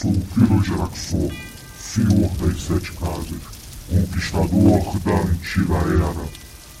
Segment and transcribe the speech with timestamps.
[0.00, 1.30] sou o Kiro Geraxor,
[1.78, 3.42] senhor das sete casas,
[3.90, 6.28] conquistador da antiga era.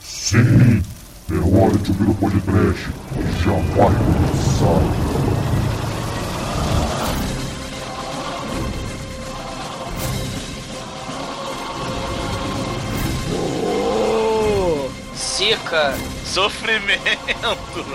[0.02, 0.82] Sim,
[1.30, 2.88] é hora de ouvir o podcast,
[3.44, 5.10] já vai começar.
[15.14, 15.94] Sica.
[16.24, 17.00] Sofrimento.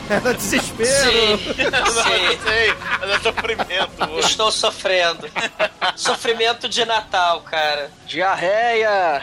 [0.09, 0.89] Era desespero.
[0.89, 1.39] Sim,
[1.71, 2.94] Não, sim.
[3.13, 4.19] É sofrimento.
[4.19, 5.29] Estou sofrendo.
[5.95, 7.91] Sofrimento de Natal, cara.
[8.07, 9.21] Diarreia!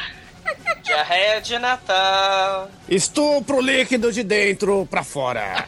[0.82, 2.68] Diarreia de Natal.
[2.88, 5.66] Estupro líquido de dentro pra fora.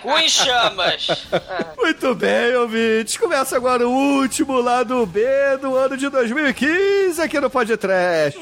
[0.00, 1.28] Cu em chamas.
[1.76, 3.16] Muito bem, ouvintes.
[3.16, 5.20] Começa agora o último lado B
[5.60, 8.38] do ano de 2015 aqui no Podcast.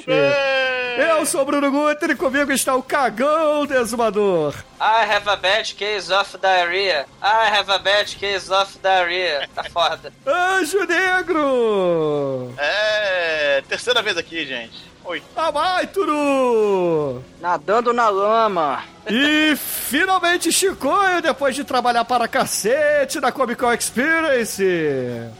[0.96, 4.54] Eu sou o Bruno Guter e comigo está o cagão do exumador.
[4.80, 7.06] I have a bad case of diarrhea.
[7.22, 9.48] I have a bad case of diarrhea.
[9.54, 10.12] Tá foda.
[10.26, 12.54] Anjo Negro.
[12.58, 14.94] É, terceira vez aqui, gente.
[15.04, 15.22] Oi.
[15.36, 17.22] Amaituru.
[17.40, 18.82] Nadando na lama!
[19.06, 24.64] E finalmente Chicoio, depois de trabalhar para cacete na Comic Con Experience.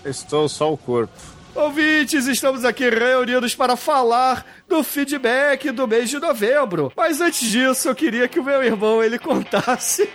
[0.05, 1.34] Estou só o corpo.
[1.55, 6.93] Ouvintes, estamos aqui reunidos para falar do feedback do mês de novembro.
[6.97, 10.09] Mas antes disso, eu queria que o meu irmão ele contasse.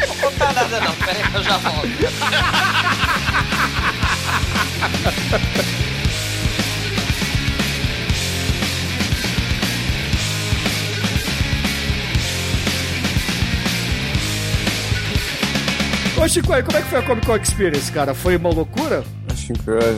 [0.00, 0.94] Não vou contar nada não.
[0.94, 1.88] Pera aí que eu já volto.
[16.22, 18.12] Ô Chicoio, como é que foi a Comic Con Experience, cara?
[18.14, 19.02] Foi uma loucura?
[19.30, 19.34] A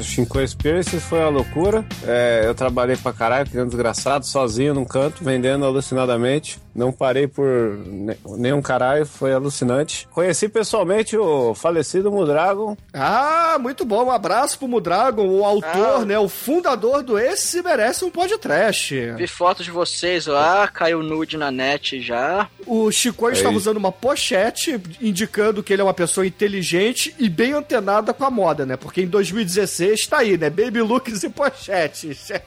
[0.03, 1.85] Shinko- A Experience foi uma loucura.
[2.07, 6.61] É, eu trabalhei pra caralho, um desgraçado, sozinho num canto, vendendo alucinadamente.
[6.75, 7.47] Não parei por
[7.87, 10.09] ne- nenhum caralho, foi alucinante.
[10.11, 12.77] Conheci pessoalmente o falecido Mudragon.
[12.95, 14.05] Ah, muito bom.
[14.07, 16.05] Um abraço pro Mudragon, o autor, Ah.
[16.05, 16.19] né?
[16.19, 18.95] O fundador do Esse Merece um Podcast.
[19.17, 22.49] Vi fotos de vocês lá, caiu nude na net já.
[22.67, 23.37] O Chicoio Aí.
[23.39, 28.25] estava usando uma pochete indicando que ele é uma pessoa inteligente e bem antenada com
[28.25, 28.77] a moda, né?
[28.77, 30.49] Porque em 2016 tá aí, né?
[30.49, 32.31] Baby looks e pochetes.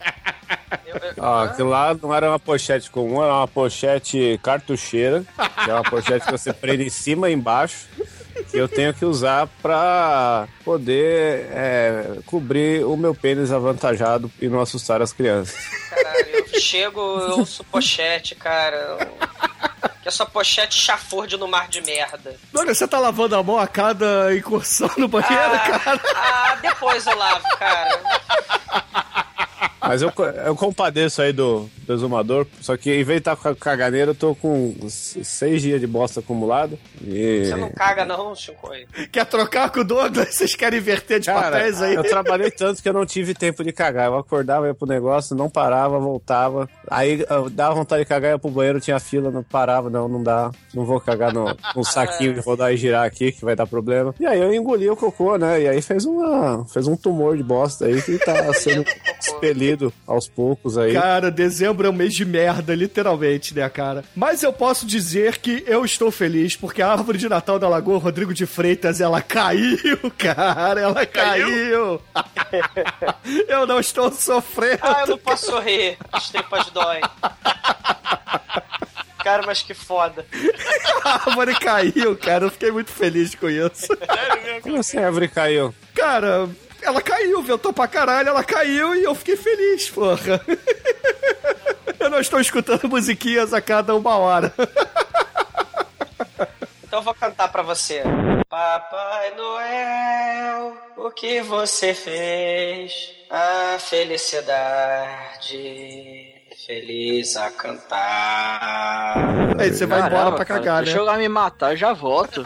[1.17, 5.23] Ah, aquilo lá não era uma pochete comum, era uma pochete cartucheira.
[5.63, 7.87] Que é uma pochete que você prende em cima e embaixo.
[8.51, 14.59] Que eu tenho que usar pra poder é, cobrir o meu pênis avantajado e não
[14.61, 15.55] assustar as crianças.
[15.89, 18.75] Caralho, eu chego, eu ouço pochete, cara.
[18.75, 19.45] Eu-
[20.01, 22.35] Que essa pochete chafurde no mar de merda.
[22.55, 26.01] Olha, você tá lavando a mão a cada incursão no banheiro, Ah, cara?
[26.15, 27.99] ah, depois eu lavo, cara.
[29.87, 30.11] Mas eu,
[30.45, 34.11] eu compadeço aí do, do exumador, só que em vez de estar com a caganeira,
[34.11, 36.77] eu tô com seis dias de bosta acumulado.
[37.01, 37.45] E...
[37.45, 38.87] Você não caga não, Chicoio.
[39.11, 40.35] Quer trocar com o Douglas?
[40.35, 41.95] Vocês querem inverter de Cara, papéis aí?
[41.95, 44.07] eu trabalhei tanto que eu não tive tempo de cagar.
[44.07, 46.69] Eu acordava, ia pro negócio, não parava, voltava.
[46.89, 50.23] Aí eu dava vontade de cagar, ia pro banheiro, tinha fila, não parava, não, não
[50.23, 50.51] dá.
[50.73, 51.45] Não vou cagar no,
[51.75, 54.13] num saquinho de rodar e girar aqui, que vai dar problema.
[54.19, 55.61] E aí eu engoli o cocô, né?
[55.61, 58.85] E aí fez, uma, fez um tumor de bosta aí que tá sendo
[59.19, 59.74] expelido
[60.05, 60.93] aos poucos aí.
[60.93, 64.03] Cara, dezembro é um mês de merda, literalmente, né, cara?
[64.15, 67.99] Mas eu posso dizer que eu estou feliz, porque a árvore de Natal da Lagoa
[67.99, 72.01] Rodrigo de Freitas, ela caiu, cara, ela caiu.
[73.47, 74.79] eu não estou sofrendo.
[74.81, 75.97] Ah, eu não posso sorrir.
[76.11, 77.01] As tripas doem.
[79.25, 80.23] Cara, mas que foda.
[81.03, 83.87] A árvore caiu, cara, eu fiquei muito feliz com isso.
[84.61, 85.73] Como assim a árvore caiu?
[85.93, 86.47] Cara,
[86.85, 90.39] ela caiu, ventou pra caralho, ela caiu e eu fiquei feliz, porra.
[91.99, 94.53] Eu não estou escutando musiquinhas a cada uma hora.
[96.87, 98.01] Então eu vou cantar pra você.
[98.47, 103.11] Papai Noel, o que você fez?
[103.29, 105.57] A felicidade,
[106.65, 109.17] feliz a cantar.
[109.59, 111.01] Aí você vai embora Caramba, pra cara, cagar, Deixa né?
[111.01, 112.41] eu lá me matar, eu já volto.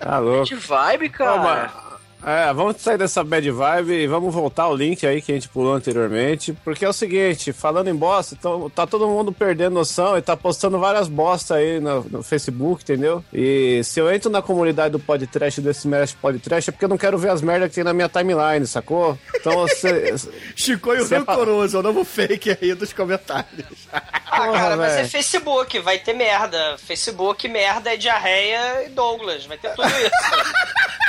[0.00, 0.46] Tá louco.
[0.46, 1.36] Que vibe, cara.
[1.38, 1.85] mas-
[2.28, 5.48] É, vamos sair dessa bad vibe e vamos voltar ao link aí que a gente
[5.48, 6.52] pulou anteriormente.
[6.64, 10.36] Porque é o seguinte, falando em bosta, então, tá todo mundo perdendo noção e tá
[10.36, 13.24] postando várias bostas aí no, no Facebook, entendeu?
[13.32, 16.98] E se eu entro na comunidade do podcast desse Merece Podcast é porque eu não
[16.98, 19.16] quero ver as merdas que tem na minha timeline, sacou?
[19.36, 20.12] Então você.
[20.56, 23.86] Chicoio Você é pa- rancoroso, é o novo fake aí dos comentários.
[23.92, 24.00] Ah,
[24.46, 25.04] Porra, cara, mas é.
[25.04, 26.76] Facebook, vai ter merda.
[26.78, 30.10] Facebook, merda é diarreia e Douglas, vai ter tudo isso.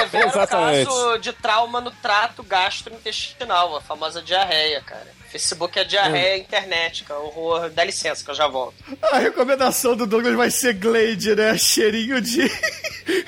[0.00, 0.86] Severo Exatamente.
[0.86, 5.16] caso de trauma no trato gastrointestinal, a famosa diarreia, cara.
[5.30, 7.20] Facebook é diarreia internet, cara.
[7.20, 7.70] Horror.
[7.70, 8.76] Dá licença que eu já volto.
[9.02, 11.58] A recomendação do Douglas vai ser Glade, né?
[11.58, 12.50] Cheirinho de.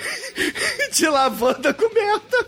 [0.92, 2.46] de lavanda coberta.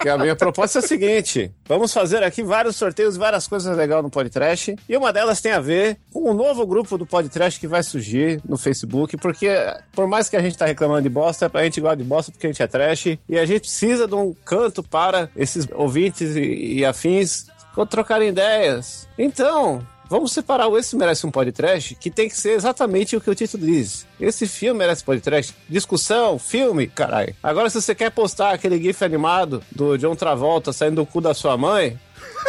[0.00, 4.02] Que a minha proposta é a seguinte: vamos fazer aqui vários sorteios, várias coisas legais
[4.02, 4.74] no Podcast.
[4.88, 8.40] E uma delas tem a ver com o novo grupo do Podcast que vai surgir
[8.48, 9.48] no Facebook, porque
[9.92, 12.46] por mais que a gente tá reclamando de bosta, a gente gosta de bosta porque
[12.46, 16.78] a gente é trash e a gente precisa de um canto para esses ouvintes e,
[16.78, 17.46] e afins
[17.88, 19.06] trocarem ideias.
[19.18, 23.30] Então, Vamos separar o Esse Merece um Podcast, que tem que ser exatamente o que
[23.30, 24.04] o título diz.
[24.20, 25.54] Esse filme merece podcast.
[25.68, 27.32] Discussão, filme, caralho.
[27.40, 31.32] Agora, se você quer postar aquele gif animado do John Travolta saindo do cu da
[31.32, 31.96] sua mãe,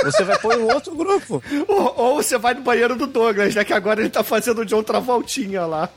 [0.04, 1.44] você vai pôr em um outro grupo.
[1.70, 3.64] Ou, ou você vai no banheiro do Douglas, né?
[3.64, 5.88] Que agora ele tá fazendo o John Travoltinha lá.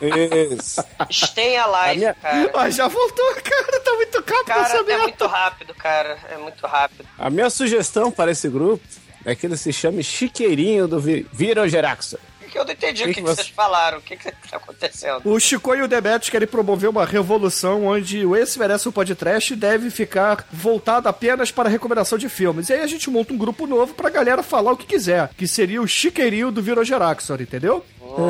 [0.00, 0.82] Isso.
[1.10, 2.50] Stay alive, minha- cara.
[2.54, 3.80] Ah, já voltou, cara.
[3.80, 5.02] Tá muito rápido essa Cara, é merda.
[5.04, 6.18] muito rápido, cara.
[6.30, 7.06] É muito rápido.
[7.18, 8.82] A minha sugestão para esse grupo
[9.24, 12.18] é que ele se chame Chiqueirinho do Vi- Virogeraxo.
[12.50, 13.96] Que eu não entendi o Que que, que que você- vocês falaram.
[13.96, 15.22] O que, que tá acontecendo?
[15.24, 19.56] O Chico e o Demetrius querem promover uma revolução onde o Esse Merece um Podcast
[19.56, 22.68] deve ficar voltado apenas para a recomendação de filmes.
[22.68, 25.48] E aí a gente monta um grupo novo pra galera falar o que quiser, que
[25.48, 27.82] seria o Chiqueirinho do Virogeraxor, entendeu?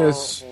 [0.09, 0.45] Isso.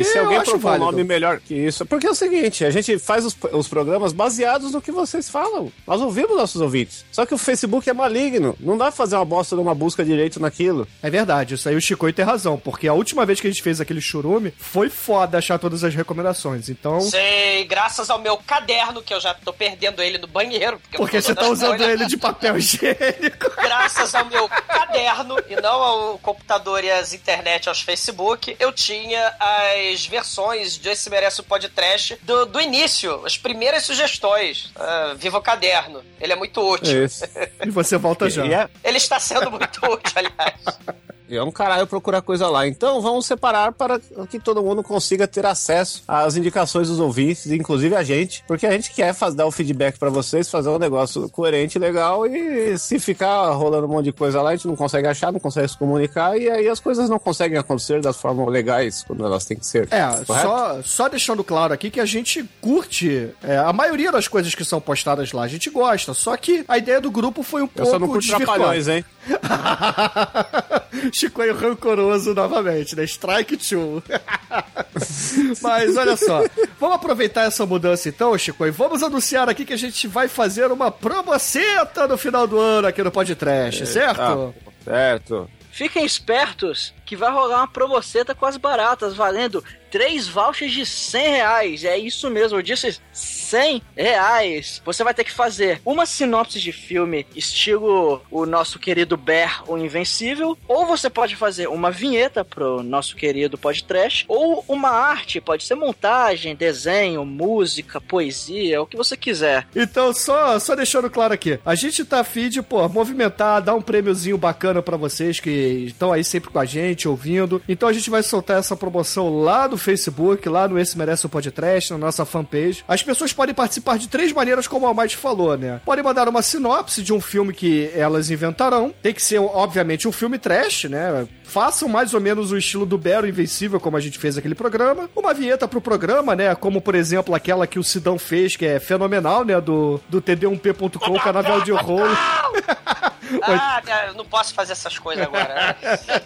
[0.00, 1.84] E se alguém propor um nome melhor que isso?
[1.86, 5.72] Porque é o seguinte, a gente faz os, os programas baseados no que vocês falam.
[5.86, 7.04] Nós ouvimos nossos ouvintes.
[7.10, 8.56] Só que o Facebook é maligno.
[8.60, 10.86] Não dá pra fazer uma bosta numa busca direito naquilo.
[11.02, 13.62] É verdade, isso aí o Chico tem razão, porque a última vez que a gente
[13.62, 16.68] fez aquele churume foi foda achar todas as recomendações.
[16.68, 20.78] Então, Sei, graças ao meu caderno, que eu já tô perdendo ele no banheiro.
[20.80, 23.50] Porque, porque você tá usando ele de papel higiênico.
[23.56, 29.34] Graças ao meu caderno e não ao computador e às internet, aos Facebook, eu tinha
[29.38, 34.70] as versões de Esse Merece o Podcast do, do início, as primeiras sugestões.
[34.76, 36.02] Ah, viva o caderno.
[36.20, 37.04] Ele é muito útil.
[37.04, 37.24] Isso.
[37.64, 38.44] E você volta já.
[38.46, 40.78] É, Ele está sendo muito útil, aliás.
[41.28, 42.66] é um caralho procurar coisa lá.
[42.66, 47.94] Então vamos separar para que todo mundo consiga ter acesso às indicações dos ouvintes, inclusive
[47.94, 51.28] a gente, porque a gente quer faz, dar o feedback para vocês, fazer um negócio
[51.28, 55.06] coerente, legal, e se ficar rolando um monte de coisa lá, a gente não consegue
[55.08, 59.04] achar, não consegue se comunicar, e aí as coisas não conseguem acontecer das formas legais,
[59.06, 59.88] quando elas têm que ser.
[59.90, 60.48] É, Correto?
[60.48, 64.64] só, só deixando claro aqui que a gente curte é, a maioria das coisas que
[64.64, 66.14] são postadas lá, a gente gosta.
[66.14, 69.04] Só que a ideia do grupo foi um Eu pouco só não curto trapalhões, hein?
[71.12, 73.04] Chicoio rancoroso novamente, né?
[73.04, 74.02] Strike two.
[75.62, 76.44] Mas olha só,
[76.78, 80.70] vamos aproveitar essa mudança então, Chico, e vamos anunciar aqui que a gente vai fazer
[80.70, 84.20] uma promoceta no final do ano aqui no Podcast, certo?
[84.20, 84.52] Ah,
[84.84, 85.48] certo.
[85.70, 91.30] Fiquem espertos que vai rolar uma promoceta com as baratas, valendo três vouchers de 100
[91.30, 91.84] reais.
[91.84, 94.82] É isso mesmo, eu disse 100 reais.
[94.84, 99.78] Você vai ter que fazer uma sinopse de filme estilo o nosso querido Bear, o
[99.78, 105.62] Invencível, ou você pode fazer uma vinheta pro nosso querido podcast, ou uma arte, pode
[105.62, 109.64] ser montagem, desenho, música, poesia, o que você quiser.
[109.76, 113.82] Então, só, só deixando claro aqui, a gente tá afim de, pô, movimentar, dar um
[113.82, 115.50] prêmiozinho bacana pra vocês que
[115.86, 117.62] estão aí sempre com a gente, ouvindo.
[117.68, 121.28] Então a gente vai soltar essa promoção lá no Facebook, lá no Esse Merece o
[121.28, 122.82] Podcast, na nossa fanpage.
[122.88, 125.80] As pessoas podem participar de três maneiras, como a Almighty falou, né?
[125.84, 128.94] Podem mandar uma sinopse de um filme que elas inventarão.
[129.02, 131.26] Tem que ser, obviamente, um filme trash, né?
[131.44, 135.08] Façam mais ou menos o estilo do Bero Invencível, como a gente fez aquele programa.
[135.14, 136.54] Uma vinheta pro programa, né?
[136.54, 139.60] Como, por exemplo, aquela que o Sidão fez, que é fenomenal, né?
[139.60, 142.08] Do, do td1p.com, canavial de horror.
[143.42, 143.82] Ah,
[144.14, 145.76] não posso fazer essas coisas agora.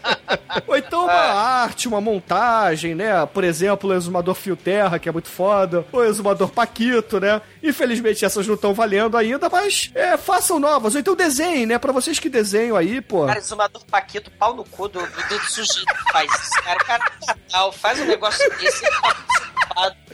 [0.66, 3.25] Ou então uma arte, uma montagem, né?
[3.26, 5.85] Por exemplo, o Exumador Fio Terra, que é muito foda.
[5.92, 7.40] O Exumador Paquito, né?
[7.62, 10.95] Infelizmente essas não estão valendo ainda, mas é, façam novas.
[10.95, 11.78] Ou então desenhem, né?
[11.78, 13.26] Pra vocês que desenham aí, pô.
[13.26, 16.79] Cara, exumador Paquito, pau no cu do, do, do sujeito faz isso, cara.
[16.81, 18.85] Cara, Natal, faz um negócio desse,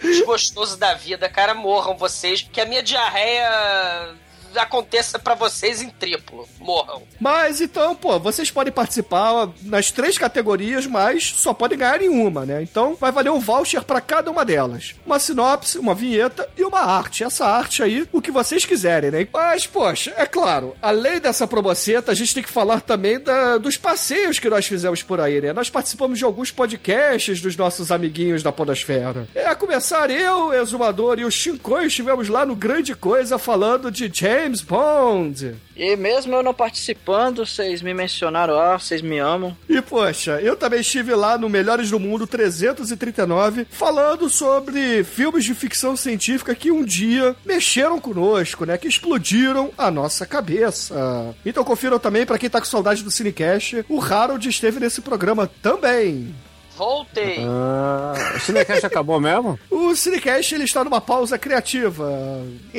[0.01, 4.15] desgostoso da vida, cara, morram vocês, que a minha diarreia
[4.56, 6.49] aconteça pra vocês em triplo.
[6.58, 7.02] Morram.
[7.20, 12.44] Mas então, pô, vocês podem participar nas três categorias, mas só podem ganhar em uma,
[12.46, 12.62] né?
[12.62, 14.94] Então vai valer um voucher pra cada uma delas.
[15.04, 17.25] Uma sinopse, uma vinheta e uma arte.
[17.25, 19.26] Essa arte aí, o que vocês quiserem, né?
[19.32, 23.76] Mas, poxa, é claro, além dessa promoceta, a gente tem que falar também da- dos
[23.76, 25.52] passeios que nós fizemos por aí, né?
[25.52, 29.26] Nós participamos de alguns podcasts dos nossos amiguinhos da Podosfera.
[29.34, 34.11] É, a começar eu, Exumador e o Shinkoi estivemos lá no Grande Coisa falando de
[34.12, 35.55] James Bond.
[35.77, 39.57] E mesmo eu não participando, vocês me mencionaram lá, vocês me amam.
[39.69, 45.55] E poxa, eu também estive lá no Melhores do Mundo 339 falando sobre filmes de
[45.55, 48.79] ficção científica que um dia mexeram conosco, né?
[48.79, 51.35] Que explodiram a nossa cabeça.
[51.45, 55.51] Então confiram também, pra quem tá com saudade do Cinecast, o Harold esteve nesse programa
[55.63, 56.35] também.
[56.76, 57.38] Voltei.
[57.49, 59.59] Ah, o Cinecast acabou mesmo?
[59.71, 62.11] O Cinecast ele está numa pausa criativa.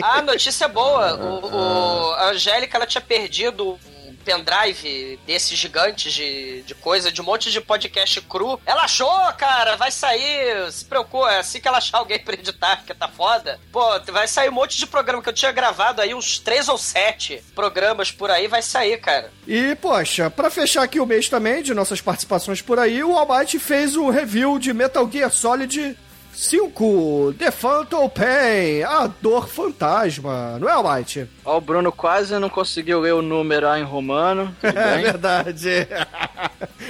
[0.04, 1.16] Ah, notícia boa.
[1.16, 3.80] O, o- a Angélica ela tinha perdido
[4.26, 8.60] pendrive desses gigantes de, de coisa, de um monte de podcast cru.
[8.66, 10.72] Ela achou, cara, vai sair.
[10.72, 13.60] Se preocupa, é assim que ela achar alguém pra editar, porque tá foda.
[13.72, 16.78] Pô, vai sair um monte de programa que eu tinha gravado aí, uns três ou
[16.78, 19.32] sete programas por aí, vai sair, cara.
[19.48, 23.60] E, poxa, pra fechar aqui o mês também de nossas participações por aí, o Almighty
[23.60, 25.96] fez o review de Metal Gear Solid
[26.36, 31.28] 5, The Phantom Pain, a dor fantasma, não é, Almighty?
[31.46, 34.54] Ó, o Bruno quase não conseguiu ler o número em romano.
[34.62, 35.88] É verdade.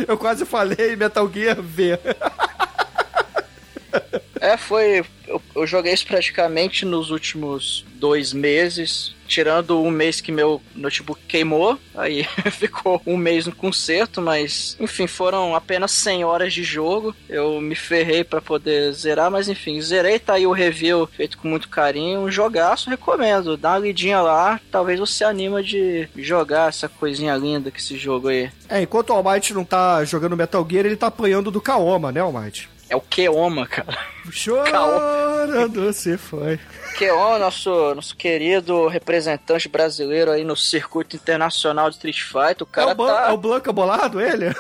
[0.08, 2.00] Eu quase falei Metal Gear V.
[4.46, 5.04] É, foi.
[5.28, 9.16] Eu, eu joguei isso praticamente nos últimos dois meses.
[9.28, 15.08] Tirando um mês que meu notebook queimou, aí ficou um mês no conserto, mas enfim,
[15.08, 17.16] foram apenas 100 horas de jogo.
[17.28, 21.48] Eu me ferrei pra poder zerar, mas enfim, zerei, tá aí o review feito com
[21.48, 22.20] muito carinho.
[22.20, 23.58] Um jogaço, recomendo.
[23.58, 28.28] Dá uma lidinha lá, talvez você anima de jogar essa coisinha linda que esse jogo
[28.28, 28.52] aí.
[28.70, 32.20] É, enquanto o Almighty não tá jogando Metal Gear, ele tá apanhando do Kaoma, né,
[32.20, 32.75] Almighty?
[32.90, 33.98] É o Keoma, cara.
[34.32, 36.60] Chorando se foi.
[36.98, 42.72] Keon, nosso, nosso querido representante brasileiro aí no circuito internacional de Street Fighter, o É
[42.72, 43.30] cara o, Ban- tá...
[43.30, 44.54] é o Blanca bolado, ele?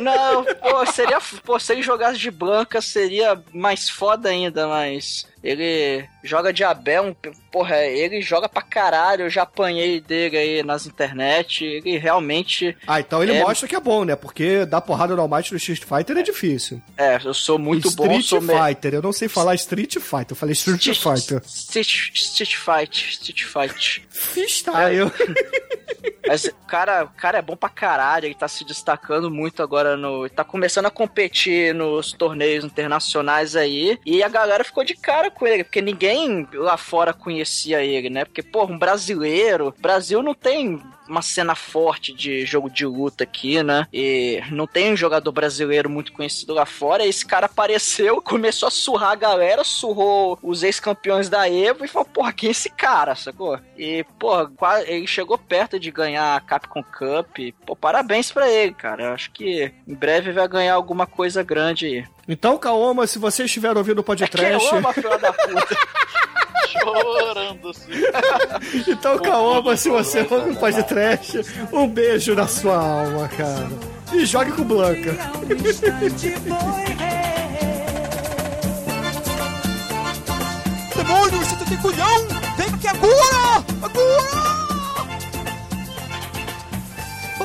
[0.00, 1.18] Não, pô, seria...
[1.44, 5.26] Pô, se ele jogasse de Blanca, seria mais foda ainda, mas...
[5.42, 7.16] Ele joga de Abel,
[7.50, 12.76] porra, ele joga pra caralho, eu já apanhei dele aí nas internet, ele realmente...
[12.86, 13.40] Ah, então ele É.
[13.42, 14.16] mostra que é bom, né?
[14.16, 16.82] Porque dar porrada no Almighty no Street Fighter é difícil.
[16.96, 20.30] É, eu sou muito bom, Street sou me- Fighter, eu não sei falar Street Fighter,
[20.30, 21.40] eu falei Street Fighter.
[21.46, 24.06] Street, Street Fight, Street Fight.
[24.10, 25.12] Freestyle.
[26.26, 29.96] Mas o cara, o cara é bom pra caralho, ele tá se destacando muito agora
[29.96, 30.26] no.
[30.26, 33.98] Ele tá começando a competir nos torneios internacionais aí.
[34.04, 38.24] E a galera ficou de cara com ele, porque ninguém lá fora conhecia ele, né?
[38.24, 39.74] Porque, pô, um brasileiro.
[39.78, 43.86] Brasil não tem uma cena forte de jogo de luta aqui, né?
[43.92, 47.06] E não tem um jogador brasileiro muito conhecido lá fora.
[47.06, 52.06] Esse cara apareceu, começou a surrar a galera, surrou os ex-campeões da Evo e falou,
[52.08, 53.58] porra, quem é esse cara, sacou?
[53.76, 54.50] E, porra,
[54.86, 57.38] ele chegou perto de ganhar a Capcom Cup.
[57.66, 59.04] Pô, parabéns pra ele, cara.
[59.04, 62.04] Eu acho que em breve vai ganhar alguma coisa grande aí.
[62.28, 64.36] Então, Kaoma, se você estiver ouvindo o É podcast.
[64.36, 65.76] que eu amo a filha da puta.
[66.66, 67.92] Chorando assim.
[68.90, 71.40] Então, Kaoma, se você ouve o podcast,
[71.72, 73.68] um beijo na sua alma, cara.
[74.12, 75.12] E jogue com Blanca.
[80.96, 82.26] Demônio, você tem culhão!
[82.56, 83.64] Vem aqui agora!
[83.82, 84.67] Agora!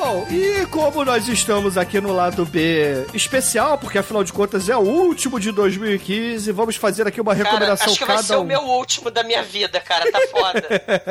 [0.04, 4.76] Bom, e como nós estamos aqui no lado B especial, porque afinal de contas é
[4.76, 8.38] o último de 2015, vamos fazer aqui uma Cara, recomendação acho que vai ser cada
[8.38, 8.46] o um.
[8.46, 10.12] meu último da minha vida, cara.
[10.12, 10.62] Tá foda.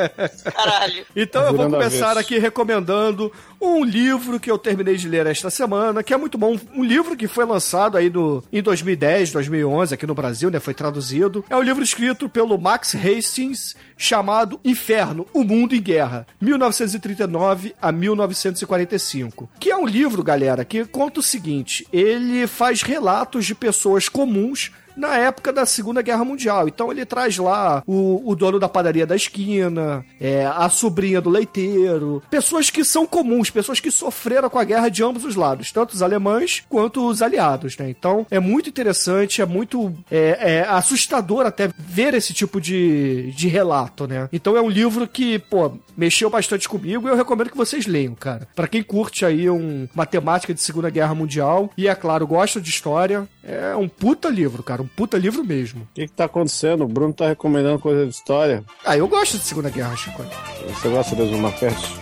[0.54, 1.04] Caralho.
[1.16, 3.32] Então eu vou começar aqui recomendando
[3.64, 6.58] um livro que eu terminei de ler esta semana, que é muito bom.
[6.74, 10.60] Um livro que foi lançado aí no, em 2010, 2011, aqui no Brasil, né?
[10.60, 11.44] Foi traduzido.
[11.48, 17.90] É um livro escrito pelo Max Hastings, chamado Inferno, O Mundo em Guerra, 1939 a
[17.90, 19.50] 1945.
[19.58, 24.70] Que é um livro, galera, que conta o seguinte: ele faz relatos de pessoas comuns
[24.96, 26.68] na época da Segunda Guerra Mundial.
[26.68, 31.30] Então ele traz lá o, o dono da padaria da esquina, é, a sobrinha do
[31.30, 35.72] leiteiro, pessoas que são comuns, pessoas que sofreram com a guerra de ambos os lados,
[35.72, 37.88] tanto os alemães quanto os aliados, né?
[37.90, 43.48] Então é muito interessante, é muito é, é assustador até ver esse tipo de, de
[43.48, 44.28] relato, né?
[44.32, 48.14] Então é um livro que, pô, mexeu bastante comigo e eu recomendo que vocês leiam,
[48.14, 48.48] cara.
[48.54, 52.60] Pra quem curte aí um, uma temática de Segunda Guerra Mundial e, é claro, gosta
[52.60, 55.82] de história, é um puta livro, cara, um puta livro mesmo.
[55.82, 56.84] O que, que tá acontecendo?
[56.84, 58.62] O Bruno tá recomendando coisa de história.
[58.84, 60.22] Ah, eu gosto de Segunda Guerra, Chico.
[60.68, 61.94] Você gosta de Azul Peste?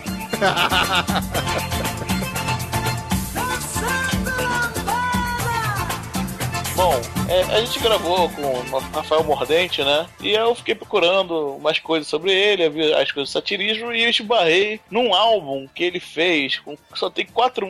[6.75, 6.99] Bom,
[7.29, 10.07] é, a gente gravou com o Rafael Mordente, né?
[10.19, 12.63] E eu fiquei procurando umas coisas sobre ele,
[12.93, 17.27] as coisas do satirismo, e eu esbarrei num álbum que ele fez, com, só tem
[17.27, 17.67] quatro,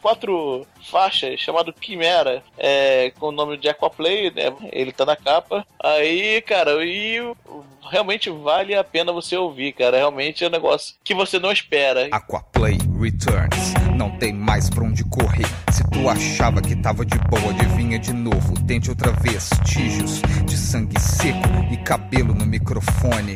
[0.00, 4.52] quatro faixas, chamado Quimera, é, com o nome de Aquaplay, né?
[4.72, 5.66] Ele tá na capa.
[5.78, 7.20] Aí, cara, e
[7.90, 9.98] realmente vale a pena você ouvir, cara.
[9.98, 12.08] Realmente é um negócio que você não espera.
[12.10, 13.74] Aquaplay Returns.
[13.94, 15.46] Não tem mais pra onde correr.
[15.96, 18.60] Tu achava que tava de boa, adivinha de novo.
[18.66, 19.48] Tente outra vez.
[19.48, 23.32] Vestígios de sangue seco e cabelo no microfone.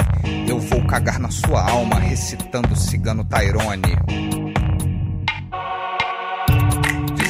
[0.47, 4.50] Eu vou cagar na sua alma recitando Cigano Tyrone.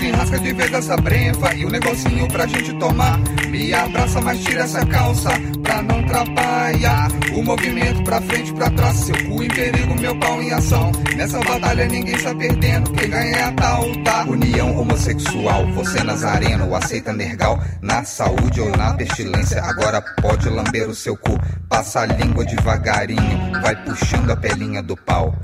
[0.09, 3.19] Rasga de vez essa brefa e o um negocinho pra gente tomar.
[3.49, 5.31] Me abraça, mas tira essa calça
[5.63, 7.09] pra não atrapalhar.
[7.35, 10.91] O movimento pra frente, pra trás, seu cu em perigo, meu pau em ação.
[11.17, 14.25] Nessa batalha ninguém está perdendo, quem ganha é a tal, tá?
[14.25, 19.63] União homossexual, você nazareno, aceita nergal na saúde ou na pestilência.
[19.63, 21.39] Agora pode lamber o seu cu,
[21.69, 25.35] passa a língua devagarinho, vai puxando a pelinha do pau.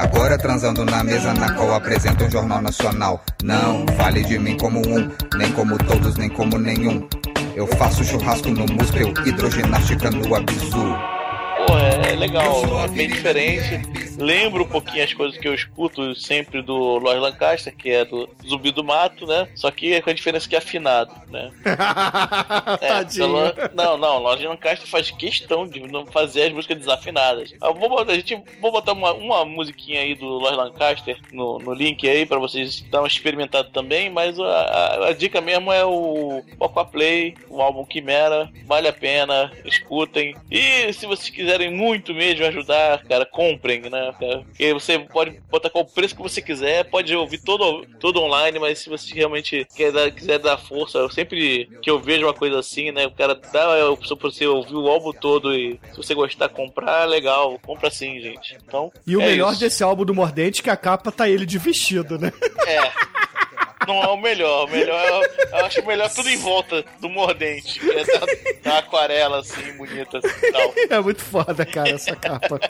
[0.00, 3.22] Agora transando na mesa na qual apresenta um jornal nacional.
[3.42, 7.06] Não fale de mim como um, nem como todos, nem como nenhum.
[7.54, 11.19] Eu faço churrasco no museu, hidroginástica no absurdo.
[11.66, 13.80] Pô, é legal, é bem diferente.
[14.18, 18.28] Lembra um pouquinho as coisas que eu escuto sempre do Lord Lancaster, que é do
[18.46, 19.48] Zumbi do Mato, né?
[19.54, 21.50] Só que é com a diferença que é afinado, né?
[22.80, 23.28] é, Tadinho.
[23.74, 27.54] Não, não, Lord Lancaster faz questão de não fazer as músicas desafinadas.
[27.62, 31.58] Eu vou botar, a gente, vou botar uma, uma musiquinha aí do Lord Lancaster no,
[31.58, 35.72] no link aí pra vocês dar uma experimentada também, mas a, a, a dica mesmo
[35.72, 40.36] é o Aqua Play, o álbum Quimera, vale a pena, escutem.
[40.50, 44.14] E se vocês quiserem muito mesmo ajudar, cara, comprem, né?
[44.18, 44.44] Cara?
[44.58, 48.78] E você pode botar qual preço que você quiser, pode ouvir todo, todo online, mas
[48.78, 52.58] se você realmente quer dar, quiser dar força, eu sempre que eu vejo uma coisa
[52.58, 53.06] assim, né?
[53.06, 56.48] O cara dá a opção pra você ouvir o álbum todo e se você gostar
[56.48, 58.56] comprar, legal, compra sim, gente.
[58.66, 59.60] Então, E o é melhor isso.
[59.60, 62.32] desse álbum do Mordente é que a capa tá ele de vestido, né?
[62.66, 62.90] É.
[63.92, 64.66] Não é o melhor.
[64.66, 67.80] O melhor eu acho melhor tudo em volta do mordente.
[67.80, 68.26] Que é da,
[68.72, 70.74] da aquarela, assim, bonita assim, e tal.
[70.90, 72.60] É muito foda, cara, essa capa.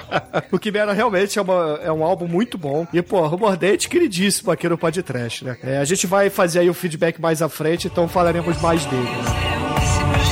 [0.50, 2.86] o Quimera realmente é, uma- é um álbum muito bom.
[2.92, 5.58] E, pô, o Mordente queridíssimo aqui no Podcast, né?
[5.62, 9.02] É, a gente vai fazer aí o feedback mais à frente, então falaremos mais dele.
[9.02, 10.30] né?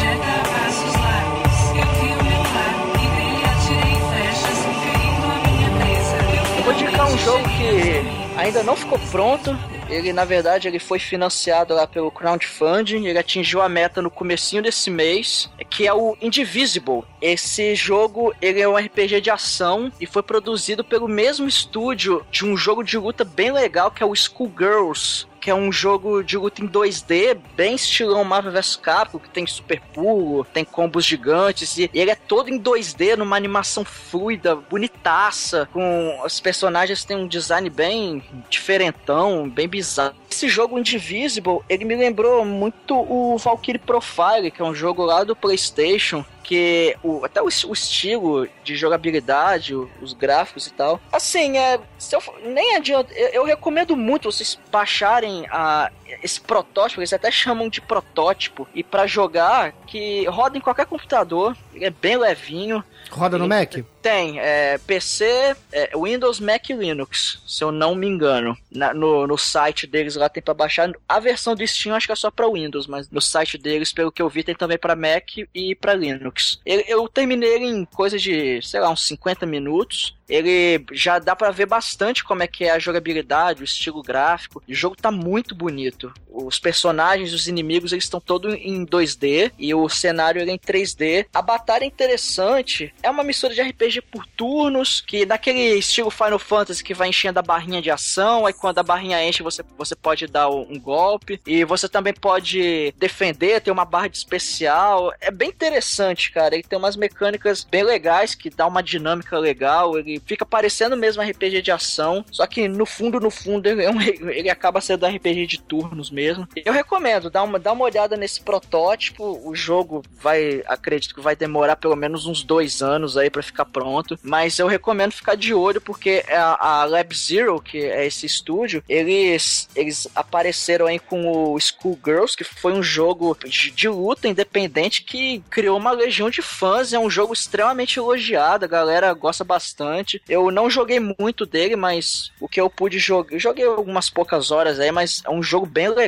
[6.58, 6.98] Eu.
[6.98, 9.56] Eu um jogo que ainda não ficou pronto.
[9.88, 13.06] Ele, na verdade, ele foi financiado lá pelo crowdfunding.
[13.06, 17.02] Ele atingiu a meta no comecinho desse mês, que é o Indivisible.
[17.22, 22.44] Esse jogo, ele é um RPG de ação e foi produzido pelo mesmo estúdio de
[22.44, 25.26] um jogo de luta bem legal, que é o Schoolgirls.
[25.48, 29.46] Que é um jogo de luta em 2D, bem estilão Marvel vs Capcom, que tem
[29.46, 35.66] super pulo, tem combos gigantes, e ele é todo em 2D, numa animação fluida, bonitaça,
[35.72, 40.16] com os personagens têm um design bem diferentão, bem bizarro.
[40.30, 45.24] Esse jogo Indivisible, ele me lembrou muito o Valkyrie Profile, que é um jogo lá
[45.24, 50.98] do PlayStation, que o, até o, o estilo de jogabilidade, o- os gráficos e tal.
[51.12, 51.74] Assim, é,
[52.10, 53.12] eu, nem adianta.
[53.12, 55.90] Eu, eu recomendo muito vocês baixarem a,
[56.22, 61.56] esse protótipo, eles até chamam de protótipo, e pra jogar, que roda em qualquer computador,
[61.74, 62.82] ele é bem levinho.
[63.10, 63.74] Roda no Mac?
[64.02, 68.56] Tem, é, PC, é, Windows, Mac e Linux, se eu não me engano.
[68.70, 70.90] Na- no, no site deles lá tem pra baixar.
[71.08, 74.12] A versão do Steam acho que é só pra Windows, mas no site deles, pelo
[74.12, 76.60] que eu vi, tem também pra Mac e pra Linux.
[76.64, 80.16] Eu, eu terminei ele em coisa de, sei lá, uns 50 minutos.
[80.28, 84.62] Ele já dá pra ver bastante como é que é a jogabilidade, o estilo gráfico.
[84.68, 85.97] O jogo tá muito bonito.
[85.98, 86.12] bientôt.
[86.44, 91.26] Os personagens, os inimigos, eles estão todos em 2D e o cenário é em 3D.
[91.34, 92.92] A batalha é interessante.
[93.02, 97.38] É uma mistura de RPG por turnos, que naquele estilo Final Fantasy que vai enchendo
[97.38, 101.40] a barrinha de ação, aí quando a barrinha enche você, você pode dar um golpe
[101.46, 105.12] e você também pode defender, tem uma barra de especial.
[105.20, 106.54] É bem interessante, cara.
[106.54, 109.98] Ele tem umas mecânicas bem legais que dá uma dinâmica legal.
[109.98, 113.90] Ele fica parecendo mesmo RPG de ação, só que no fundo, no fundo, ele, é
[113.90, 116.27] um- ele acaba sendo RPG de turnos mesmo.
[116.64, 119.40] Eu recomendo, dá uma, dá uma olhada nesse protótipo.
[119.44, 123.64] O jogo vai, acredito que vai demorar pelo menos uns dois anos aí pra ficar
[123.64, 128.26] pronto, mas eu recomendo ficar de olho porque a, a Lab Zero, que é esse
[128.26, 134.28] estúdio, eles, eles apareceram aí com o Schoolgirls, que foi um jogo de, de luta
[134.28, 136.92] independente que criou uma legião de fãs.
[136.92, 140.22] É um jogo extremamente elogiado, a galera gosta bastante.
[140.28, 144.78] Eu não joguei muito dele, mas o que eu pude jogar, joguei algumas poucas horas
[144.78, 146.07] aí, mas é um jogo bem legal,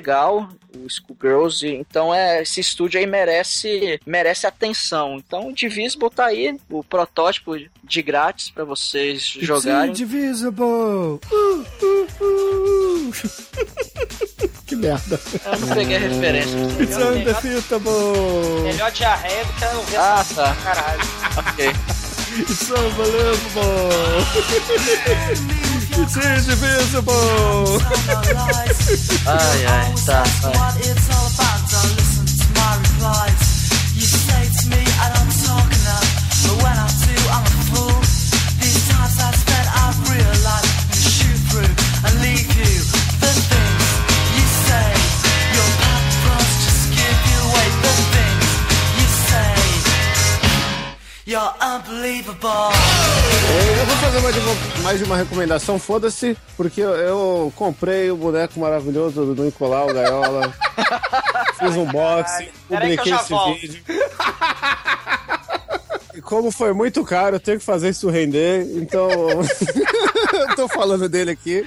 [0.76, 5.16] o Schoolgirls, e- então é esse estúdio aí merece merece atenção.
[5.16, 9.90] Então o Divisible tá aí, o protótipo de grátis pra vocês jogarem.
[9.90, 10.62] It's indivisible!
[10.64, 11.20] Uh,
[11.82, 13.12] uh, uh.
[14.66, 15.20] que merda.
[15.44, 16.56] Eu não peguei a referência.
[16.80, 18.62] It's undefeatable!
[18.62, 20.56] Melhor diarreia do que não ver Ah, tá.
[20.62, 21.02] caralho.
[21.36, 21.66] Ok.
[22.32, 23.90] It's unbelievable!
[25.90, 27.80] It's indivisible!
[29.26, 30.22] Ai, ai, tá.
[30.40, 30.52] vai.
[30.52, 33.70] What it's all about, don't listen to my replies.
[33.94, 36.08] You say to me, I don't talk enough,
[36.46, 36.89] but when I
[51.30, 52.72] You're unbelievable.
[53.78, 58.16] Eu vou fazer mais de uma, mais uma recomendação, foda-se, porque eu, eu comprei o
[58.16, 60.52] boneco maravilhoso do Nicolau Gaiola.
[61.56, 63.60] fiz um box, eu publiquei esse volto.
[63.60, 63.84] vídeo.
[66.16, 69.08] E como foi muito caro, eu tenho que fazer isso render, então
[70.48, 71.64] eu tô falando dele aqui.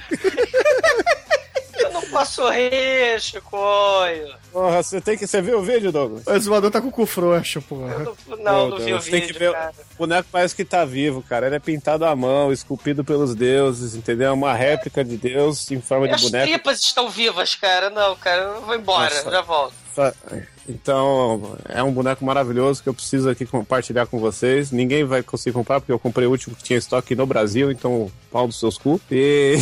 [2.14, 4.34] Eu não posso rir, Chicoio.
[4.52, 5.26] Porra, você tem que.
[5.26, 6.24] Você viu o vídeo, Douglas?
[6.26, 7.98] O exumador tá com o cu frouxo, porra.
[8.28, 9.72] Não, não, não vi o Deus, tem que vídeo, ver- cara.
[9.94, 11.46] O boneco parece que tá vivo, cara.
[11.46, 14.28] Ele é pintado à mão, esculpido pelos deuses, entendeu?
[14.28, 16.46] É uma réplica de Deus em forma de As boneco.
[16.46, 17.90] tripas estão vivas, cara.
[17.90, 19.30] Não, cara, eu vou embora, Nossa.
[19.30, 19.74] já volto.
[20.68, 24.70] Então, é um boneco maravilhoso que eu preciso aqui compartilhar com vocês.
[24.70, 28.10] Ninguém vai conseguir comprar, porque eu comprei o último que tinha estoque no Brasil, então
[28.30, 29.00] pau dos seus cu.
[29.10, 29.56] E.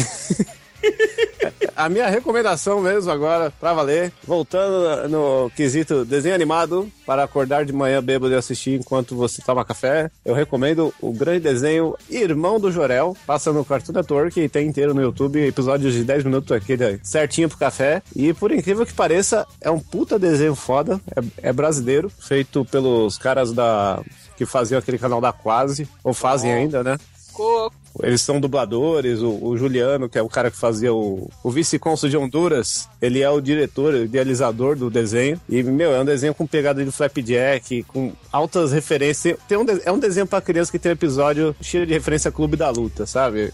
[1.77, 7.73] A minha recomendação mesmo agora, pra valer, voltando no quesito desenho animado, para acordar de
[7.73, 12.71] manhã bêbado e assistir enquanto você toma café, eu recomendo o grande desenho Irmão do
[12.71, 17.01] Jorel, passa no Cartoon Network e tem inteiro no YouTube, episódios de 10 minutos aquele
[17.03, 18.03] certinho pro café.
[18.15, 23.19] E por incrível que pareça, é um puta desenho foda, é, é brasileiro, feito pelos
[23.19, 24.01] caras da
[24.37, 26.99] que faziam aquele canal da Quase, ou fazem ainda, né?
[27.33, 27.82] Coco.
[28.01, 32.09] Eles são dubladores, o, o Juliano, que é o cara que fazia o, o vice-cônsul
[32.09, 35.41] de Honduras, ele é o diretor, o idealizador do desenho.
[35.49, 39.37] E, meu, é um desenho com pegada de flapjack, com altas referências.
[39.47, 42.33] Tem um, é um desenho pra criança que tem um episódio cheio de referência a
[42.33, 43.53] Clube da Luta, sabe?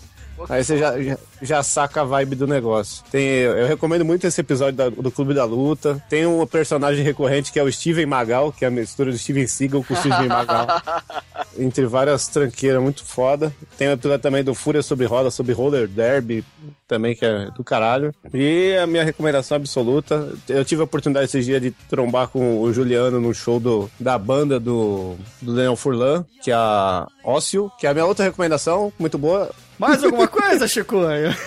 [0.48, 3.02] Aí você já, já, já saca a vibe do negócio.
[3.10, 6.02] Tem, eu recomendo muito esse episódio da- do Clube da Luta.
[6.08, 9.46] Tem um personagem recorrente que é o Steven Magal, que é a mistura do Steven
[9.46, 10.66] Seagal com o Steven Magal.
[11.58, 13.52] entre várias tranqueiras muito foda.
[13.76, 16.44] Tem o episódio também do Fúria sobre Roda, sobre Roller Derby,
[16.86, 18.14] também que é do caralho.
[18.32, 22.72] E a minha recomendação absoluta, eu tive a oportunidade esses dias de trombar com o
[22.72, 27.86] Juliano no show do, da banda do, do Daniel Furlan, que é a Ócio, que
[27.86, 29.50] é a minha outra recomendação, muito boa.
[29.78, 31.34] Mais alguma coisa, Chicoio?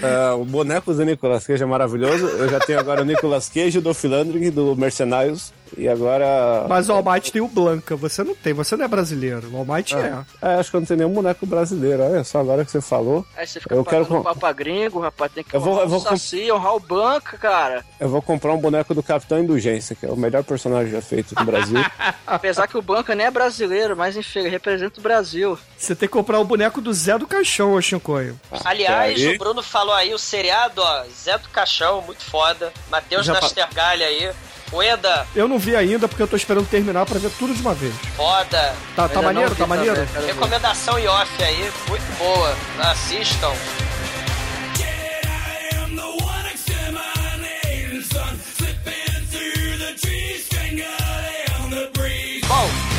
[0.00, 2.24] É, o boneco do Nicolas Cage é maravilhoso.
[2.24, 5.52] Eu já tenho agora o Nicolas Cage do Philandering, do Mercenários.
[5.76, 6.66] E agora.
[6.68, 9.48] Mas o All Might tem o Blanca, você não tem, você não é brasileiro.
[9.52, 10.18] O All Might é.
[10.42, 12.02] É, acho que eu não tenho nenhum boneco brasileiro.
[12.02, 13.24] Olha só, agora que você falou.
[13.36, 15.32] Aí você fica Eu quero com- papa gringo, rapaz.
[15.32, 17.84] Tem que Eu vou- honrar eu vou o Saci, honrar o Blanca, cara.
[18.00, 21.34] Eu vou comprar um boneco do Capitão Indulgência, que é o melhor personagem já feito
[21.34, 21.78] no Brasil.
[22.26, 25.58] Apesar que o Blanca nem é brasileiro, mas enfim, ele representa o Brasil.
[25.76, 28.38] Você tem que comprar o boneco do Zé do Caixão, ô Chicoio.
[28.64, 32.72] Aliás, aí- o Bruno falou aí o seriado, ó, Zé do Caixão, muito foda.
[32.90, 34.30] Matheus Nastergalha aí.
[34.72, 37.74] Ueda, Eu não vi ainda porque eu tô esperando terminar pra ver tudo de uma
[37.74, 37.94] vez.
[38.16, 38.74] foda.
[38.94, 39.54] Tá, tá maneiro?
[39.54, 39.94] Tá maneiro?
[39.94, 40.32] também, quero ver.
[40.34, 42.54] Recomendação em off aí, muito boa.
[42.80, 43.48] Assistam.
[43.48, 43.88] Bom,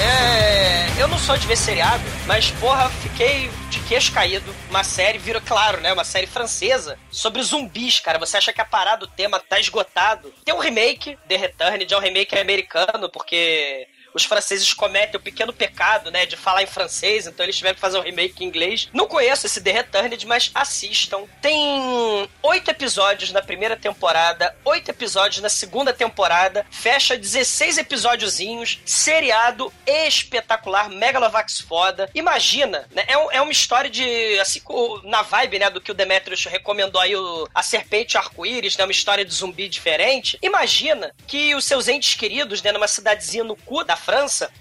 [0.01, 4.53] é, eu não sou de ver seriado, mas porra, fiquei de queixo caído.
[4.69, 5.91] Uma série, vira claro, né?
[5.93, 8.19] Uma série francesa sobre zumbis, cara.
[8.19, 10.33] Você acha que a parada, o tema tá esgotado?
[10.43, 15.53] Tem um remake, The Returned, é um remake americano, porque os franceses cometem o pequeno
[15.53, 18.89] pecado, né, de falar em francês, então eles tiveram que fazer um remake em inglês.
[18.93, 21.23] Não conheço esse The Returned, mas assistam.
[21.41, 29.71] Tem oito episódios na primeira temporada, oito episódios na segunda temporada, fecha 16 episódiozinhos, seriado
[29.85, 32.09] espetacular, Megalovax foda.
[32.13, 34.61] Imagina, né, é, um- é uma história de, assim,
[35.03, 38.91] na vibe, né, do que o Demetrius recomendou aí, o, a Serpente Arco-Íris, né, uma
[38.91, 40.37] história de zumbi diferente.
[40.41, 44.08] Imagina que os seus entes queridos, né, numa cidadezinha no cu da França,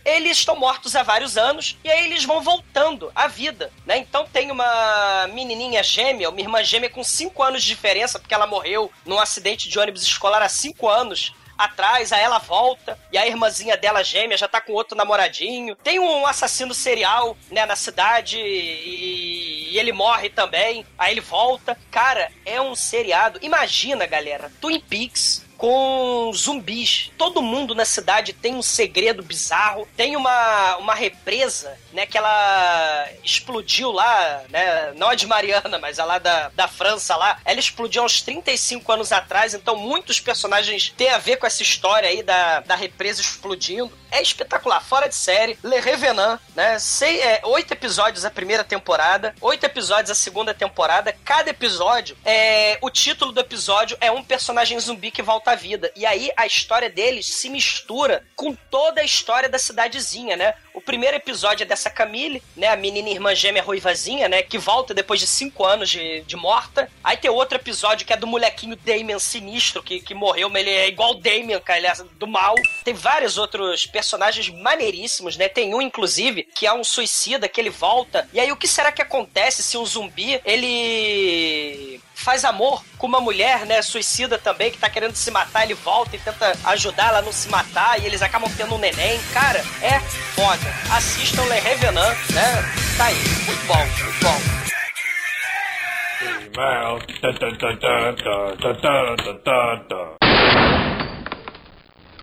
[0.05, 3.99] eles estão mortos há vários anos e aí eles vão voltando à vida, né?
[3.99, 8.47] Então tem uma menininha gêmea, uma irmã gêmea com 5 anos de diferença, porque ela
[8.47, 13.27] morreu num acidente de ônibus escolar há 5 anos atrás, aí ela volta, e a
[13.27, 15.75] irmãzinha dela gêmea já tá com outro namoradinho.
[15.75, 21.77] Tem um assassino serial, né, na cidade, e, e ele morre também, aí ele volta.
[21.91, 23.41] Cara, é um seriado.
[23.43, 27.11] Imagina, galera, Twin Peaks com zumbis.
[27.19, 29.87] Todo mundo na cidade tem um segredo bizarro.
[29.97, 35.99] Tem uma, uma represa, né, que ela explodiu lá, né, não a de Mariana, mas
[35.99, 37.41] a lá da, da França lá.
[37.45, 41.63] Ela explodiu há uns 35 anos atrás, então muitos personagens têm a ver com essa
[41.63, 43.93] história aí da, da represa explodindo.
[44.11, 45.59] É espetacular, fora de série.
[45.63, 46.79] Le Revenant, né?
[46.79, 51.15] Sei, é, oito episódios a primeira temporada, oito episódios a segunda temporada.
[51.25, 55.55] Cada episódio, é, o título do episódio é um personagem zumbi que volta volta à
[55.55, 55.93] vida.
[55.97, 60.55] E aí a história deles se mistura com toda a história da cidadezinha, né?
[60.75, 62.69] O primeiro episódio é dessa Camille, né?
[62.69, 64.43] A menina irmã gêmea ruivazinha, né?
[64.43, 66.91] Que volta depois de cinco anos de, de morta.
[67.03, 70.71] Aí tem outro episódio que é do molequinho Damien sinistro, que, que morreu, mas ele
[70.71, 72.55] é igual Damien, cara, ele é do mal.
[72.85, 75.49] Tem vários outros personagens maneiríssimos, né?
[75.49, 78.29] Tem um, inclusive, que é um suicida, que ele volta.
[78.33, 83.23] E aí, o que será que acontece se um zumbi, ele faz amor com uma
[83.23, 87.21] mulher, né, suicida também, que tá querendo se matar, ele volta e tenta ajudar ela
[87.21, 89.19] a não se matar, e eles acabam tendo um neném.
[89.33, 89.99] Cara, é
[90.35, 90.69] foda.
[90.95, 92.63] Assistam Le Revenant, né?
[92.99, 93.17] Tá aí.
[93.47, 94.39] Muito bom, muito bom.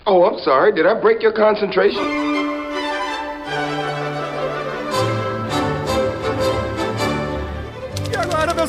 [0.05, 0.71] Oh, I'm sorry.
[0.71, 2.35] Did I break your concentration?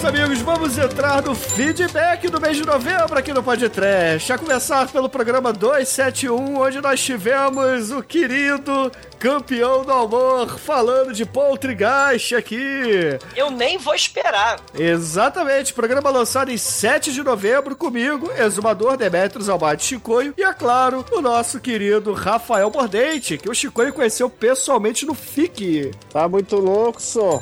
[0.07, 4.33] Amigos, vamos entrar no feedback do mês de novembro aqui no Podcast.
[4.33, 11.25] A começar pelo programa 271, onde nós tivemos o querido campeão do amor falando de
[11.25, 13.19] Poltergeist aqui.
[13.35, 14.61] Eu nem vou esperar.
[14.79, 21.05] Exatamente, programa lançado em 7 de novembro comigo, exumador Demetrios Almade Chicoio, e é claro,
[21.11, 25.91] o nosso querido Rafael Mordente, que o Chicoio conheceu pessoalmente no FIC.
[26.13, 27.41] Tá muito louco, só.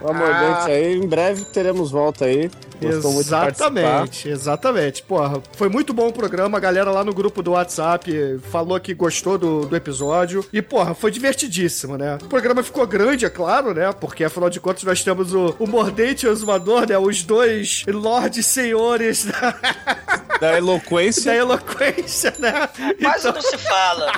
[0.00, 1.03] Só mordente aí.
[1.04, 2.50] Em breve teremos volta aí.
[2.80, 3.20] Gostou.
[3.20, 5.02] Exatamente, exatamente.
[5.02, 6.58] Porra, foi muito bom o programa.
[6.58, 10.44] A galera lá no grupo do WhatsApp falou que gostou do, do episódio.
[10.52, 12.18] E, porra, foi divertidíssimo, né?
[12.22, 13.92] O programa ficou grande, é claro, né?
[13.92, 16.98] Porque, afinal de contas, nós temos o, o Mordente e o Exumador, né?
[16.98, 19.54] Os dois lordes senhores da,
[20.40, 21.24] Da eloquência.
[21.32, 22.68] da eloquência, né?
[23.00, 24.12] Quase não se fala.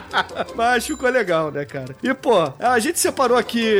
[0.54, 1.94] Mas ficou legal, né, cara?
[2.02, 3.76] E, pô, a gente separou aqui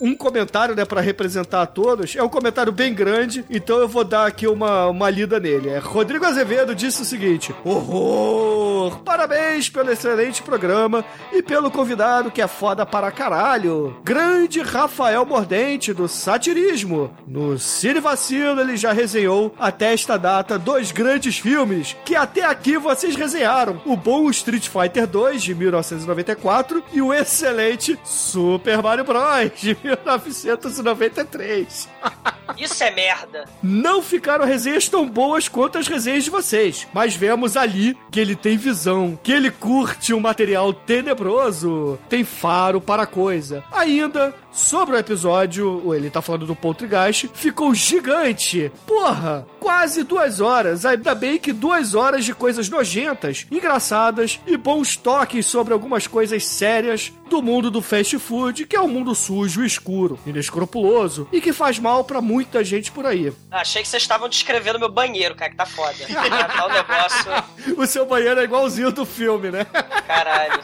[0.00, 2.16] um comentário, né, pra representar a todos.
[2.16, 5.68] É um comentário bem grande, então eu vou dar aqui uma, uma lida nele.
[5.68, 9.00] É, Rodrigo Azevedo disse o seguinte: Horror!
[9.00, 13.96] Parabéns pelo excelente programa e pelo convidado que é foda para caralho.
[14.02, 17.10] Grande Rafael Mordente, do Satirismo.
[17.26, 22.78] No Cine Vacilo, ele já resenhou até esta data dois grandes filmes que até aqui
[22.78, 29.18] vocês resenharam: o bom Street Fighter 2 de 1994 e o excelente Super Mario Bros
[29.56, 31.88] de 1993.
[32.56, 33.44] Isso é merda.
[33.62, 38.34] Não ficaram resenhas tão boas quanto as resenhas de vocês, mas vemos ali que ele
[38.34, 43.62] tem visão, que ele curte um material tenebroso, tem faro para a coisa.
[43.70, 48.70] Ainda, sobre o episódio, ele tá falando do Poltergeist, ficou gigante.
[48.86, 50.84] Porra, quase duas horas.
[50.84, 56.44] Ainda bem que duas horas de coisas nojentas, engraçadas e bons toques sobre algumas coisas
[56.44, 61.52] sérias do mundo do fast food, que é um mundo sujo, escuro, inescrupuloso e que
[61.52, 63.32] faz mal pra muita gente por aí.
[63.50, 65.94] Achei que vocês estavam descrevendo meu banheiro, cara, que tá foda.
[66.06, 67.58] tá um negócio.
[67.78, 69.64] O seu banheiro é igualzinho do filme, né?
[70.06, 70.62] Caralho.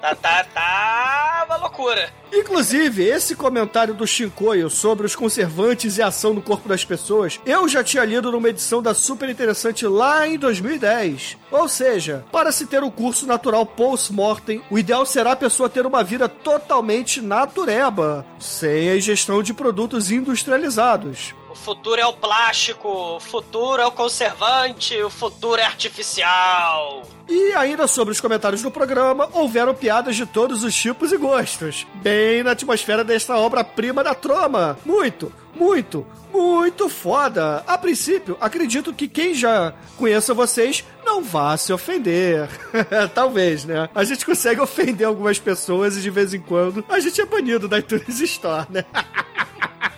[0.00, 2.12] Tá, tá, tá uma loucura.
[2.32, 7.40] Inclusive, esse comentário do Shinkoio sobre os conservantes e a ação no corpo das pessoas,
[7.44, 11.36] eu já tinha lido numa edição da Super Interessante lá em 2010.
[11.50, 15.86] Ou seja, para se ter o curso natural post-mortem, o ideal será a pessoa ter
[15.86, 21.34] uma vida totalmente natureba, sem a ingestão de produtos industrializados.
[21.56, 27.02] Futuro é o plástico, o futuro é o conservante, o futuro é artificial.
[27.28, 31.84] E ainda sobre os comentários do programa, houveram piadas de todos os tipos e gostos.
[31.94, 34.78] Bem na atmosfera desta obra-prima da troma.
[34.84, 37.64] Muito, muito, muito foda.
[37.66, 42.48] A princípio, acredito que quem já conheça vocês não vá se ofender.
[43.12, 43.88] Talvez, né?
[43.92, 47.66] A gente consegue ofender algumas pessoas e de vez em quando a gente é banido
[47.66, 48.84] da iTunes Store, né?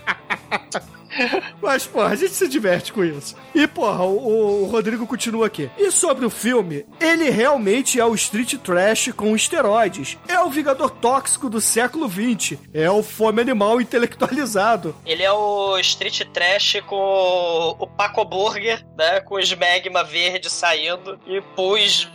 [1.63, 3.37] Mas, porra, a gente se diverte com isso.
[3.55, 5.71] E, porra, o, o Rodrigo continua aqui.
[5.79, 10.17] E sobre o filme, ele realmente é o street trash com esteroides.
[10.29, 12.59] É o Vingador tóxico do século XX.
[12.73, 14.95] É o fome animal intelectualizado.
[15.05, 19.21] Ele é o Street Trash com o Paco Burger, né?
[19.21, 22.09] Com os magma verde saindo e pus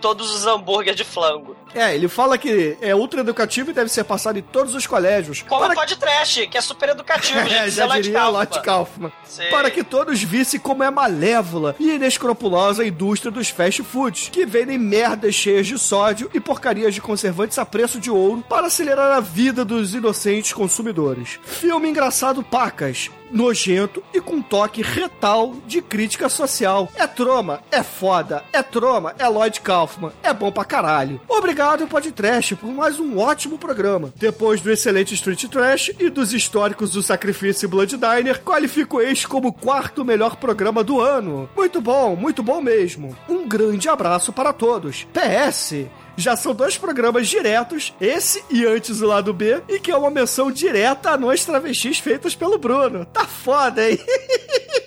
[0.00, 1.56] todos os hambúrguer de flango.
[1.74, 5.42] É, ele fala que é ultra educativo e deve ser passado em todos os colégios.
[5.42, 7.70] Como Para o Pod Trash, que é super educativo, É, gente.
[7.72, 8.28] já Zé diria.
[8.28, 9.10] Lot Kaufman.
[9.24, 9.50] Sim.
[9.50, 14.46] Para que todos vissem como é malévola e inescrupulosa a indústria dos fast foods, que
[14.46, 19.10] vendem merdas cheias de sódio e porcarias de conservantes a preço de ouro para acelerar
[19.10, 21.40] a vida dos inocentes consumidores.
[21.42, 23.10] Filme engraçado pacas.
[23.32, 26.88] nojento e com toque retal de crítica social.
[26.94, 31.20] É troma, é foda, é troma, é Lloyd Kaufman, é bom pra caralho.
[31.28, 34.12] Obrigado, Podcast, por mais um ótimo programa.
[34.16, 39.28] Depois do excelente Street Trash e dos históricos do Sacrifício e Blood Diner, qualifico este
[39.28, 41.48] como o quarto melhor programa do ano.
[41.56, 43.16] Muito bom, muito bom mesmo.
[43.28, 45.06] Um grande abraço para todos.
[45.12, 45.86] PS.
[46.16, 50.10] Já são dois programas diretos, esse e antes o lado B, e que é uma
[50.10, 53.04] menção direta a nós travestis feitas pelo Bruno.
[53.06, 53.98] Tá foda, hein?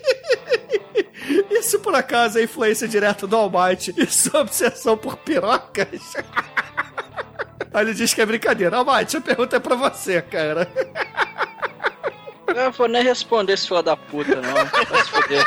[1.50, 6.14] E se por acaso é influência direta do Almighty e sua obsessão por pirocas?
[7.72, 8.76] Aí ele diz que é brincadeira.
[8.76, 10.70] Almighty, a pergunta é pra você, cara.
[12.48, 14.54] Eu não vou nem responder esse filho da puta, não.
[14.54, 15.44] Vai se fuder.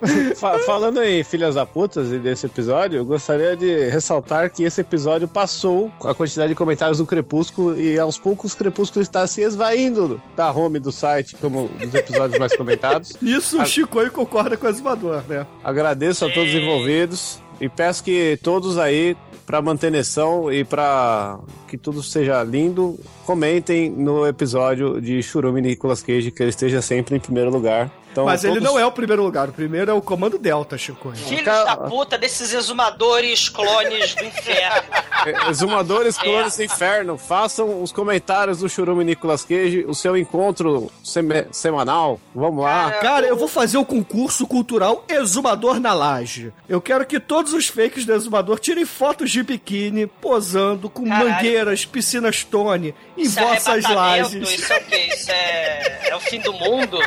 [0.36, 4.80] Fa- falando em filhas da putas e desse episódio, eu gostaria de ressaltar que esse
[4.80, 9.42] episódio passou a quantidade de comentários do Crepúsculo e aos poucos o Crepúsculo está se
[9.42, 13.16] esvaindo da home do site como dos episódios mais comentados.
[13.22, 15.46] Isso o Chico aí concorda com o exumador, né?
[15.62, 21.78] Agradeço a todos os envolvidos e peço que todos aí, para manutenção e para que
[21.78, 27.20] tudo seja lindo, comentem no episódio de Churume Nicolas Cage, que ele esteja sempre em
[27.20, 27.90] primeiro lugar.
[28.16, 29.50] Então, Mas ele todos- não é o primeiro lugar.
[29.50, 31.12] O primeiro é o Comando Delta, Chico.
[31.14, 34.82] Filhos Cara- da puta desses exumadores clones do inferno.
[35.26, 40.88] É, Exumadores Clones do Inferno, façam os comentários do Churume Nicolas Cage, o seu encontro
[41.02, 42.20] seme- semanal.
[42.32, 42.92] Vamos lá.
[42.92, 46.52] Cara, eu vou fazer o concurso cultural Exumador na Laje.
[46.68, 51.30] Eu quero que todos os fakes do Exumador tirem fotos de biquíni, posando com Caralho.
[51.30, 54.48] mangueiras, piscinas Tony, em Isso é vossas lajes.
[54.48, 54.96] Isso é o quê?
[55.12, 56.98] Isso é, é o fim do mundo?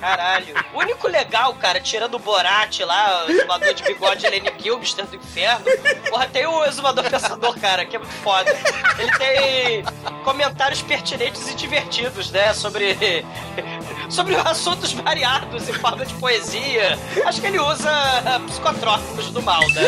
[0.00, 0.29] Caralho.
[0.72, 5.16] O único legal, cara, tirando o Borat lá, o exumador de bigode Lenny Kilmister do
[5.16, 5.64] inferno,
[6.08, 8.50] porra, tem o exumador pensador, cara, que é muito foda.
[8.98, 9.84] Ele tem
[10.24, 12.96] comentários pertinentes e divertidos, né, sobre
[14.08, 16.98] sobre assuntos variados em forma de poesia.
[17.24, 17.90] Acho que ele usa
[18.46, 19.82] psicotrópicos do mal, né?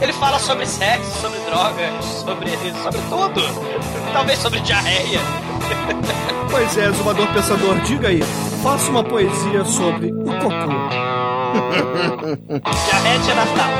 [0.00, 2.50] Ele fala sobre sexo, sobre drogas, sobre,
[2.82, 3.42] sobre tudo.
[4.12, 5.20] Talvez sobre diarreia.
[6.50, 8.20] Pois é, Exumador Pensador, diga aí.
[8.62, 10.38] Faça uma poesia sobre o cocô.
[12.86, 13.70] Diarreia de Natal.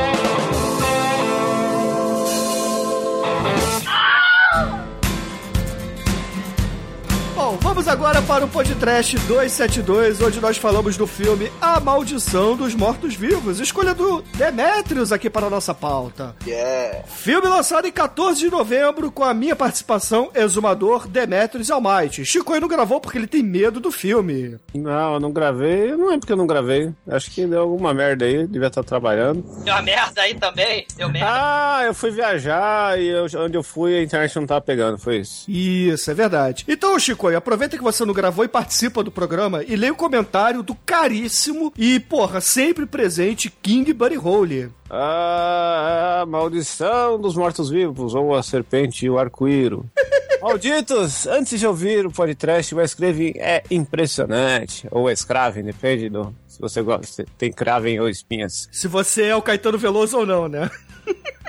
[7.44, 12.74] Bom, vamos agora para o podcast 272, onde nós falamos do filme A Maldição dos
[12.74, 13.60] Mortos-Vivos.
[13.60, 16.34] Escolha do Demetrius aqui para a nossa pauta.
[16.46, 17.02] Yeah.
[17.06, 22.24] Filme lançado em 14 de novembro com a minha participação, Exumador Demetrius Almighty.
[22.24, 24.56] Chico aí não gravou porque ele tem medo do filme.
[24.74, 25.94] Não, eu não gravei.
[25.94, 26.94] Não é porque eu não gravei.
[27.06, 28.46] Acho que deu alguma merda aí.
[28.46, 29.42] Devia estar trabalhando.
[29.62, 30.86] Deu uma merda aí também.
[30.96, 31.28] Deu merda.
[31.30, 34.96] Ah, eu fui viajar e eu- onde eu fui a internet não tava pegando.
[34.96, 35.44] Foi isso.
[35.46, 36.64] Isso, é verdade.
[36.66, 40.62] Então, Chico, aproveita que você não gravou e participa do programa e leia o comentário
[40.62, 44.70] do caríssimo e, porra, sempre presente King Buddy Holly.
[44.90, 49.84] Ah, maldição dos mortos-vivos, ou a serpente e o arco-íro.
[50.44, 54.86] Malditos, antes de ouvir o podcast, o Escrevem é impressionante.
[54.90, 56.34] Ou Escravem, depende do.
[56.46, 58.68] Se você gosta, se tem cravem ou espinhas.
[58.70, 60.70] Se você é o Caetano Veloso ou não, né?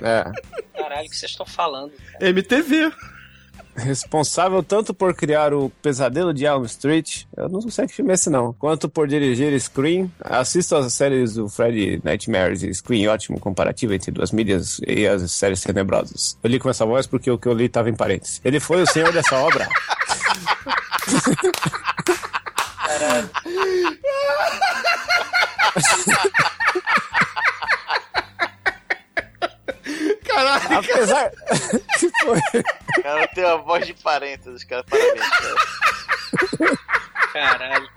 [0.02, 0.32] É.
[0.80, 1.92] Caralho, o que vocês estão falando?
[2.22, 2.92] MTV.
[3.76, 8.14] Responsável tanto por criar o Pesadelo de Elm Street, eu não sei que filme é
[8.14, 10.10] esse não, quanto por dirigir Scream.
[10.22, 15.30] Assista as séries do Freddy Nightmares e Scream, ótimo comparativo entre duas mídias e as
[15.32, 16.38] séries tenebrosas.
[16.42, 18.40] Eu li com essa voz porque o que eu li estava em parênteses.
[18.46, 19.68] Ele foi o senhor dessa obra.
[22.86, 23.30] Caralho,
[30.78, 31.32] Apesar.
[32.00, 32.40] que foi?
[32.98, 34.84] O cara tem uma voz de parênteses, cara.
[34.84, 36.78] Parabéns, cara.
[37.34, 37.90] Caralho.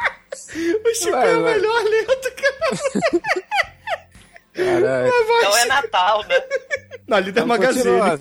[0.85, 1.55] o Chico Vai, é o vai.
[1.55, 2.83] melhor lento, cara.
[4.55, 5.09] Caralho.
[5.09, 6.43] Então é Natal, né?
[7.07, 7.85] Na Líder Vamos Magazine.
[7.85, 8.19] continuar.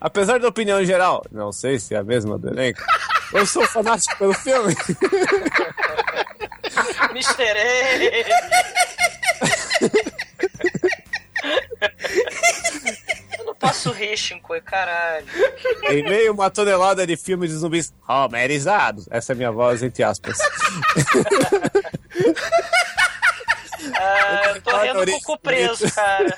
[0.00, 2.82] Apesar da opinião geral, não sei se é a mesma do elenco,
[3.32, 4.76] eu sou fanático pelo filme.
[7.10, 8.24] Mr.
[13.92, 15.26] Rir, Shinkoi, caralho.
[15.90, 19.06] Em meio uma tonelada de filmes de zumbis romerizados.
[19.10, 20.38] Essa é minha voz, entre aspas.
[23.96, 26.34] Ah, eu tô rindo com o cu preso, cara.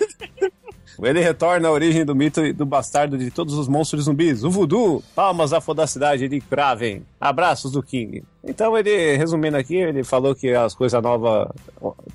[1.03, 4.51] Ele retorna à origem do mito e do bastardo de todos os monstros zumbis, o
[4.51, 5.03] voodoo.
[5.15, 7.05] Palmas à fodacidade de Kraven.
[7.21, 8.25] Abraços do King.
[8.47, 11.49] Então ele, resumindo aqui, ele falou que as coisas novas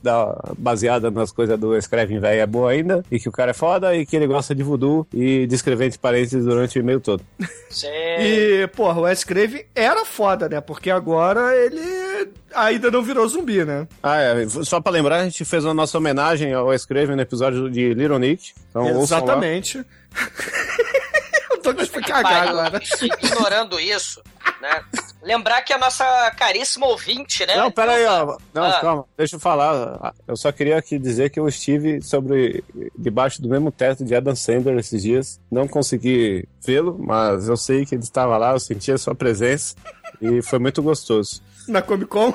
[0.02, 3.52] da, baseada nas coisas do Escreve em Véia é boa ainda, e que o cara
[3.52, 6.82] é foda e que ele gosta de voodoo e de escrever entre parênteses durante o
[6.82, 7.24] e-mail todo.
[7.70, 7.88] Sim.
[8.20, 10.62] E, porra, o Wes Craven era foda, né?
[10.62, 13.88] Porque agora ele ainda não virou zumbi, né?
[14.02, 14.48] Ah, é.
[14.48, 18.20] Só pra lembrar, a gente fez a nossa homenagem ao Escreve no episódio de Little
[18.20, 18.54] Nick.
[18.70, 19.02] Então.
[19.02, 19.80] Exatamente.
[19.80, 22.82] o Douglas foi cagar agora.
[23.22, 24.22] Ignorando isso,
[24.62, 24.82] né?
[25.24, 27.56] Lembrar que a nossa caríssima ouvinte, né?
[27.56, 28.38] Não, pera aí, ó.
[28.54, 28.80] Não, Ah.
[28.82, 30.14] calma, deixa eu falar.
[30.28, 32.64] Eu só queria aqui dizer que eu estive sobre
[32.98, 35.40] debaixo do mesmo teto de Adam Sandler esses dias.
[35.52, 39.76] Não consegui vê-lo, mas eu sei que ele estava lá, eu senti a sua presença
[40.22, 41.42] e foi muito gostoso.
[41.68, 42.34] Na Comic Con.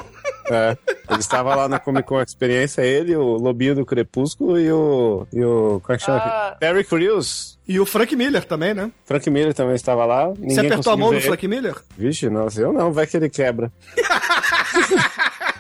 [0.51, 0.77] É,
[1.11, 5.27] ele estava lá na Comic Con Experiência, ele, o Lobinho do Crepúsculo e o.
[5.33, 6.19] E o como é que chama?
[6.19, 6.57] Ah.
[6.59, 7.57] Terry Crews.
[7.69, 8.93] E o Frank Miller também, né?
[9.05, 10.29] Frank Miller também estava lá.
[10.29, 11.21] Você apertou a mão do.
[11.21, 11.75] Frank Miller?
[11.97, 13.73] Vixe, nossa, eu não, vai que ele quebra.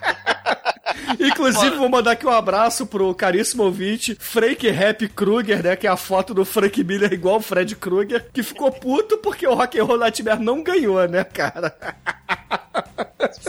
[1.21, 5.77] Inclusive, vou mandar aqui um abraço pro caríssimo ouvinte, Frank Rap Kruger, né?
[5.77, 9.47] Que é a foto do Frank Miller igual o Fred Krueger, que ficou puto porque
[9.47, 11.75] o Rock and Roll Nightmare não ganhou, né, cara?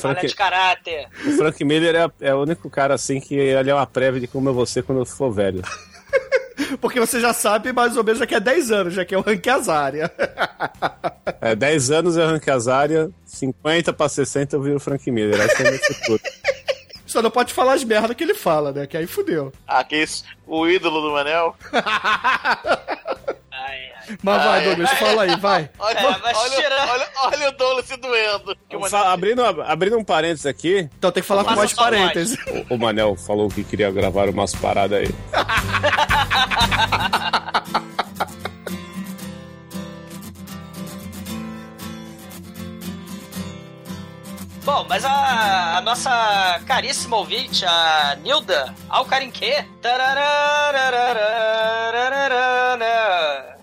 [0.01, 1.08] Fala Frank, de caráter.
[1.26, 4.28] o Frank Miller é, é o único cara assim que ele é uma prévia de
[4.28, 5.62] como eu vou ser quando eu for velho.
[6.82, 9.22] Porque você já sabe mais ou menos daqui a 10 anos, já que é o
[9.22, 10.12] Rank Azaria.
[11.39, 15.39] É, 10 anos eu arranque as áreas, 50 pra 60 eu viro o Frank Miller.
[15.39, 16.22] Esse é meu futuro.
[17.08, 18.86] Só não pode falar as merda que ele fala, né?
[18.86, 19.51] Que aí fudeu.
[19.68, 20.24] Ah, que isso?
[20.45, 21.55] O ídolo do Manel?
[21.74, 21.82] Ai,
[23.51, 23.80] ai.
[24.24, 25.70] Mas vai, Ai, Douglas, fala aí, vai.
[25.80, 26.22] Olha, É, olha,
[26.91, 28.55] olha, olha o Douglas se doendo.
[28.72, 32.38] Manel- abrindo, abrindo um parênteses aqui, Então tem que falar com mais parênteses.
[32.70, 35.08] o, o Manel falou que queria gravar umas paradas aí.
[44.68, 49.65] Bom, mas a, a nossa caríssima ouvinte, a Nilda Alcarinque.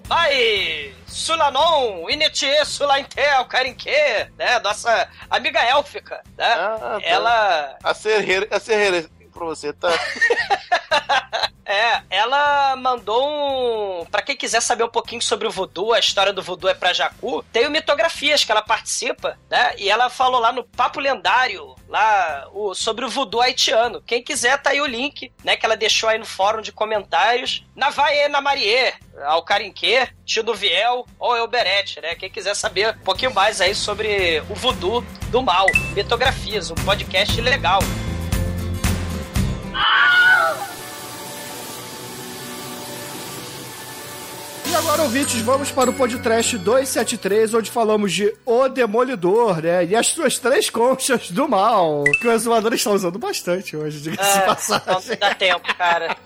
[0.04, 0.94] Vai!
[1.06, 3.90] Sulanon, Inetie, Sulainte, Alcarinque,
[4.38, 4.58] né?
[4.60, 6.54] Nossa amiga élfica, né?
[6.54, 6.98] Ah, tá.
[7.02, 7.76] Ela.
[7.84, 9.90] A serreira, a serreira pra você, tá?
[11.66, 14.06] É, ela mandou um.
[14.06, 16.92] Pra quem quiser saber um pouquinho sobre o voodoo, a história do voodoo é pra
[16.92, 19.74] Jacu, tem o mitografias que ela participa, né?
[19.78, 24.02] E ela falou lá no Papo Lendário, lá, o, sobre o voodoo haitiano.
[24.02, 25.56] Quem quiser, tá aí o link, né?
[25.56, 27.64] Que ela deixou aí no fórum de comentários.
[27.74, 28.92] Na Vaie, na Marie,
[29.24, 32.14] Alcarinque, Tio do Viel ou Elberete, né?
[32.14, 37.40] Quem quiser saber um pouquinho mais aí sobre o voodoo do mal, mitografias, um podcast
[37.40, 37.80] legal.
[44.74, 49.84] E agora, ouvintes, vamos para o podcast 273, onde falamos de O Demolidor, né?
[49.84, 54.36] E as suas três conchas do mal, que o exumador está usando bastante hoje, diga-se
[54.36, 54.46] Ah, não
[54.80, 55.16] passagem.
[55.16, 56.16] dá tempo, cara.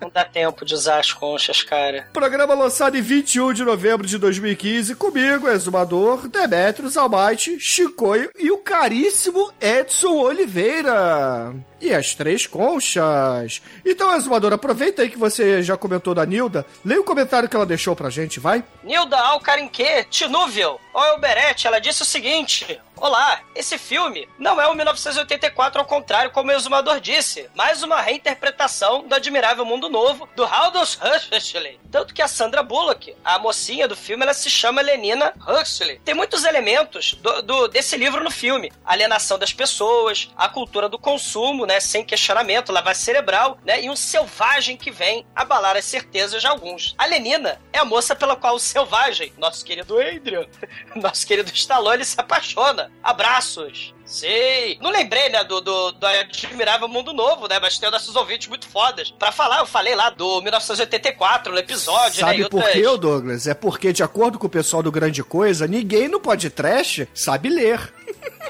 [0.00, 2.08] Não dá tempo de usar as conchas, cara.
[2.14, 8.56] Programa lançado em 21 de novembro de 2015, comigo, Exumador, Demetrios, Almighty, Chicoio e o
[8.56, 11.54] caríssimo Edson Oliveira.
[11.80, 13.62] E as três conchas.
[13.84, 17.64] Então, Exumador, aproveita aí que você já comentou da Nilda, leia o comentário que ela
[17.64, 18.62] deixou pra gente, vai?
[18.82, 24.74] Nilda Alcarinque, Tinúvel, ou Elberete, ela disse o seguinte: Olá, esse filme não é o
[24.74, 30.44] 1984 ao contrário, como o exumador disse, mas uma reinterpretação do Admirável Mundo Novo do
[30.44, 30.98] Aldous
[31.32, 31.80] Huxley.
[31.90, 35.98] Tanto que a Sandra Bullock, a mocinha do filme, ela se chama Lenina Huxley.
[36.04, 40.98] Tem muitos elementos do, do- desse livro no filme: alienação das pessoas, a cultura do
[40.98, 46.42] consumo, né, sem questionamento, lavagem cerebral, né, e um selvagem que vem abalar as certezas
[46.42, 46.94] de alguns.
[46.98, 50.46] A Lenina é a moça pela qual o selvagem, nosso querido Adrian,
[50.94, 52.89] nosso querido Stallone, se apaixona.
[53.02, 53.94] Abraços.
[54.04, 54.78] Sei.
[54.82, 57.58] Não lembrei, né, do, do, do Admirável Mundo Novo, né?
[57.58, 59.10] Mas tem nossos ouvintes muito fodas.
[59.10, 62.32] Pra falar, eu falei lá do 1984, no episódio, né?
[62.32, 63.46] Sabe por outras- quê, ô Douglas?
[63.46, 67.92] É porque, de acordo com o pessoal do Grande Coisa, ninguém no podcast sabe ler.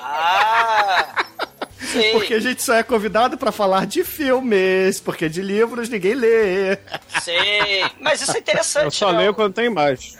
[0.00, 1.26] Ah!
[1.92, 2.12] Sei.
[2.12, 6.78] Porque a gente só é convidado pra falar de filmes, porque de livros ninguém lê.
[7.22, 7.84] Sei.
[7.98, 8.84] Mas isso é interessante.
[8.84, 9.18] Eu só né?
[9.20, 10.12] leio quando tem imagem.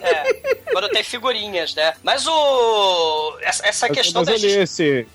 [0.00, 1.94] É, quando tem figurinhas, né?
[2.02, 3.36] Mas o.
[3.42, 4.60] Essa, essa questão Mas da eu li gente.
[4.62, 5.06] esse.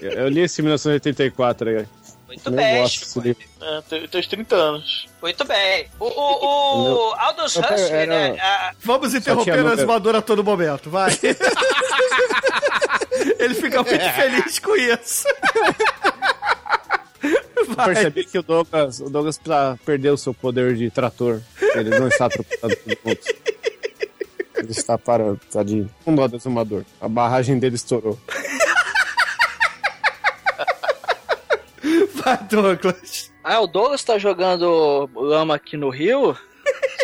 [0.00, 1.86] Eu li esse 1984 aí.
[2.26, 2.82] Muito Eu bem,
[3.22, 3.36] livro.
[3.62, 5.06] É, tem, tem uns 30 anos.
[5.22, 5.88] Muito bem.
[5.98, 8.38] O, o, o Aldous Huxley, era- né?
[8.40, 11.10] a- Vamos interromper o exumador a todo momento, vai.
[13.38, 15.26] Ele fica muito feliz com isso.
[17.56, 19.40] Eu percebi que o Douglas, o Douglas
[19.84, 21.40] perdeu o seu poder de trator.
[21.74, 23.18] Ele não está atropelando todo mundo.
[24.54, 25.90] Ele está parando, tadinho.
[26.06, 26.84] Um dó do exumador.
[27.00, 28.18] A barragem dele estourou.
[32.14, 33.32] Vai, Douglas.
[33.42, 36.36] Ah, o Douglas tá jogando lama aqui no rio?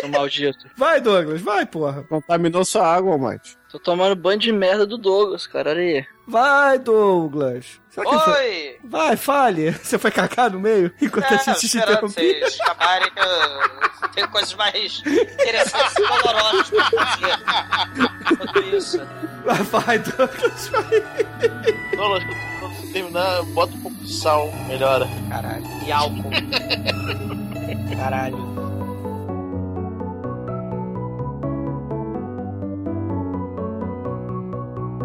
[0.03, 0.65] Seu maldito.
[0.75, 2.03] Vai, Douglas, vai, porra.
[2.03, 3.57] Contaminou sua água, Mate.
[3.71, 5.69] Tô tomando banho de merda do Douglas, cara.
[5.71, 6.05] Olha aí.
[6.27, 7.79] Vai, Douglas.
[7.89, 8.77] Será que ele foi- Oi!
[8.83, 9.71] Vai, fale.
[9.81, 12.39] Você foi cacar no meio enquanto É, a gente te esperando interrompia?
[12.49, 17.39] vocês acabarem que eu tenho coisas mais interessantes e dolorosas pra fazer.
[18.31, 19.01] Enquanto isso.
[19.45, 20.83] Vai, vai, Douglas, vai.
[21.95, 25.07] Douglas, quando quando você terminar, bota um pouco de sal, melhora.
[25.29, 25.63] Caralho.
[25.85, 26.29] E álcool.
[27.97, 28.72] Caralho.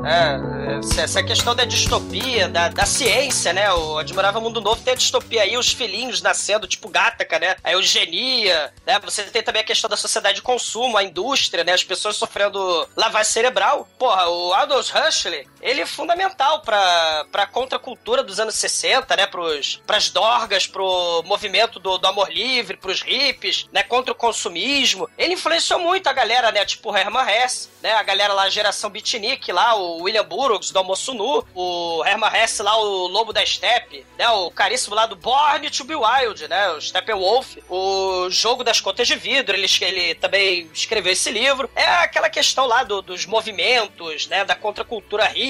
[0.05, 3.73] É, essa- essa questão da distopia, da, da ciência, né?
[3.73, 7.57] O Admirável Mundo Novo tem a distopia aí, os filhinhos nascendo, tipo Gataca, né?
[7.63, 8.99] A eugenia, né?
[9.01, 11.73] Você tem também a questão da sociedade de consumo, a indústria, né?
[11.73, 13.89] As pessoas sofrendo lavagem cerebral.
[13.99, 19.27] Porra, o Aldous Huxley, ele é fundamental pra, pra contracultura dos anos 60, né?
[19.27, 23.83] Pros, pras dorgas, pro movimento do, do amor livre, pros hippies, né?
[23.83, 25.09] Contra o consumismo.
[25.19, 26.65] Ele influenciou muito a galera, né?
[26.65, 27.93] Tipo o Herman Hesse, né?
[27.95, 32.31] A galera lá, a geração beatnik lá, o William Burroughs do Almoço Nu, o Herman
[32.35, 34.29] Hesse lá, o Lobo da Steppe, né?
[34.31, 36.71] O caríssimo lá do Born to be Wild, né?
[36.71, 41.71] O Steppenwolf, o Jogo das Contas de Vidro, ele, ele também escreveu esse livro.
[41.75, 44.45] É aquela questão lá do- dos movimentos, né?
[44.45, 45.48] Da contracultura hippie,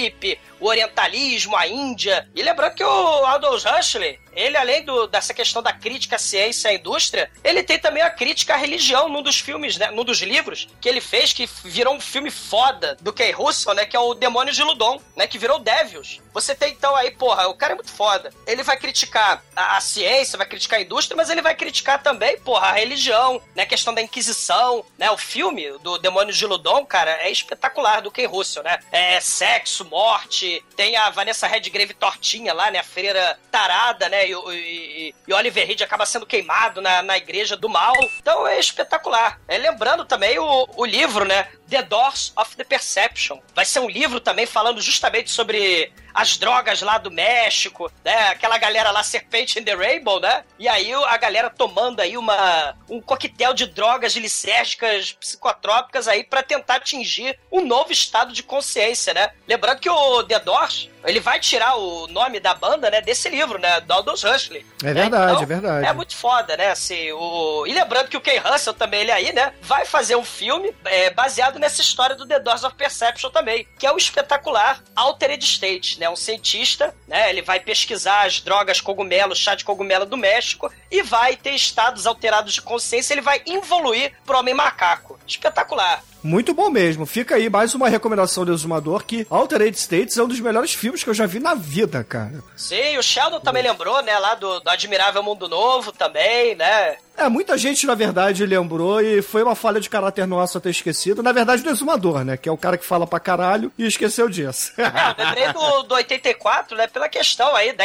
[0.60, 2.28] o orientalismo, a Índia.
[2.34, 6.68] E lembrando que o Aldous Huxley, ele, além do- dessa questão da crítica à ciência
[6.68, 9.90] e à indústria, ele tem também a crítica à religião num dos filmes, né?
[9.90, 13.84] Num dos livros que ele fez, que virou um filme foda do Kay Russell, né?
[13.86, 15.26] Que é o Demônios de Ludon, né?
[15.26, 16.20] Que virou Devils.
[16.32, 18.30] Você tem então aí, porra, o cara é muito foda.
[18.46, 22.38] Ele vai criticar a, a ciência, vai criticar a indústria, mas ele vai criticar também,
[22.40, 23.64] porra, a religião, né?
[23.64, 25.10] A questão da Inquisição, né?
[25.10, 28.78] O filme do Demônios de Ludon, cara, é espetacular do Kay Russell, né?
[28.92, 32.78] É sexo, morte, tem a Vanessa Redgrave tortinha lá, né?
[32.78, 34.27] A freira tarada, né?
[34.28, 37.94] E, e, e Oliver Reed acaba sendo queimado na, na igreja do mal.
[38.20, 39.40] Então é espetacular.
[39.48, 41.48] É, lembrando também o, o livro, né?
[41.68, 43.38] The Doors of the Perception.
[43.54, 48.30] Vai ser um livro também falando justamente sobre as drogas lá do México, né?
[48.30, 50.42] Aquela galera lá, Serpente in the Rainbow, né?
[50.58, 56.42] E aí a galera tomando aí uma, um coquetel de drogas lisérgicas psicotrópicas aí pra
[56.42, 59.30] tentar atingir um novo estado de consciência, né?
[59.46, 63.00] Lembrando que o The Doors, ele vai tirar o nome da banda, né?
[63.00, 63.80] Desse livro, né?
[63.80, 64.66] Do Aldous Huxley.
[64.82, 65.02] É né?
[65.02, 65.86] verdade, Então, é verdade.
[65.86, 66.70] É muito foda, né?
[66.70, 67.64] Assim, o...
[67.66, 69.52] E lembrando que o Ken Russell também, ele aí, né?
[69.62, 73.86] Vai fazer um filme é, baseado nessa história do The Doors of Perception também, que
[73.86, 76.08] é o espetacular Altered State, né?
[76.08, 77.30] Um cientista, né?
[77.30, 82.06] Ele vai pesquisar as drogas cogumelo, chá de cogumelo do México e vai ter estados
[82.06, 85.18] alterados de consciência, ele vai evoluir pro homem macaco.
[85.26, 86.02] Espetacular.
[86.22, 87.06] Muito bom mesmo.
[87.06, 91.02] Fica aí mais uma recomendação do Exumador que Altered States é um dos melhores filmes
[91.02, 92.42] que eu já vi na vida, cara.
[92.56, 94.18] Sim, o Sheldon também lembrou, né?
[94.18, 96.96] Lá do, do Admirável Mundo Novo também, né?
[97.16, 101.20] É, muita gente, na verdade, lembrou e foi uma falha de caráter nossa ter esquecido.
[101.20, 102.36] Na verdade, do Exumador, né?
[102.36, 104.72] Que é o cara que fala pra caralho e esqueceu disso.
[104.98, 106.86] É, lembrei do, do 84, né?
[106.86, 107.84] Pela questão aí da,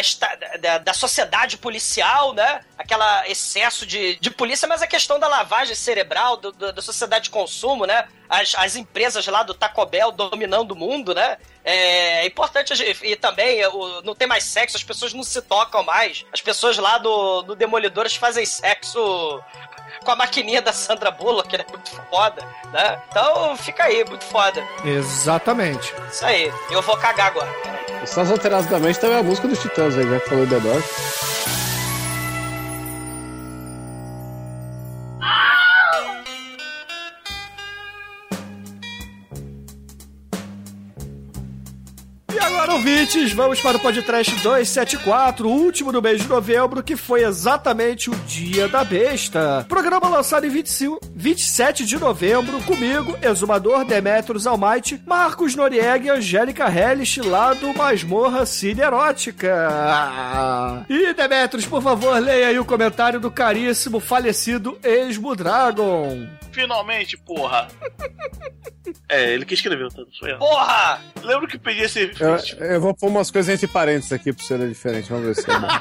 [0.60, 2.62] da, da sociedade policial, né?
[2.84, 7.26] Aquela excesso de, de polícia, mas a questão da lavagem cerebral, do- do- da sociedade
[7.26, 8.06] de consumo, né?
[8.30, 11.38] As, as empresas lá do Taco Bell dominando o mundo, né?
[11.64, 15.24] É importante, a gente- e também é, o- não tem mais sexo, as pessoas não
[15.24, 16.26] se tocam mais.
[16.34, 19.42] As pessoas lá do, do Demolidores fazem sexo
[20.04, 23.02] com a maquininha da Sandra Bullock, que é muito foda, né?
[23.10, 24.62] Então fica aí, muito foda.
[24.84, 25.94] Exatamente.
[26.12, 27.50] Isso aí, eu vou cagar agora.
[28.04, 31.63] Estados Alterados da Mente também é a música dos Titãs aí, já que falou The
[35.24, 35.63] Doors.
[42.34, 46.96] E agora, ouvintes, vamos para o podcast 274, o último do mês de novembro, que
[46.96, 49.64] foi exatamente o Dia da Besta.
[49.70, 56.66] Programa lançado em 25, 27 de novembro, comigo, Exumador Demetrios Almighty, Marcos Noriega e Angélica
[56.68, 59.70] Hellish, lá do Masmorra Cine Erótica.
[60.90, 66.28] E, Demetrios, por favor, leia aí o comentário do caríssimo falecido Esmo Dragon.
[66.52, 67.68] Finalmente, porra.
[69.08, 70.02] É, ele que escreveu, tá?
[70.02, 70.38] Não sou eu.
[70.38, 71.02] Porra!
[71.22, 74.68] Lembro que pedi esse Eu, eu vou pôr umas coisas entre parênteses aqui pra ser
[74.68, 75.68] diferente, vamos ver se é bom.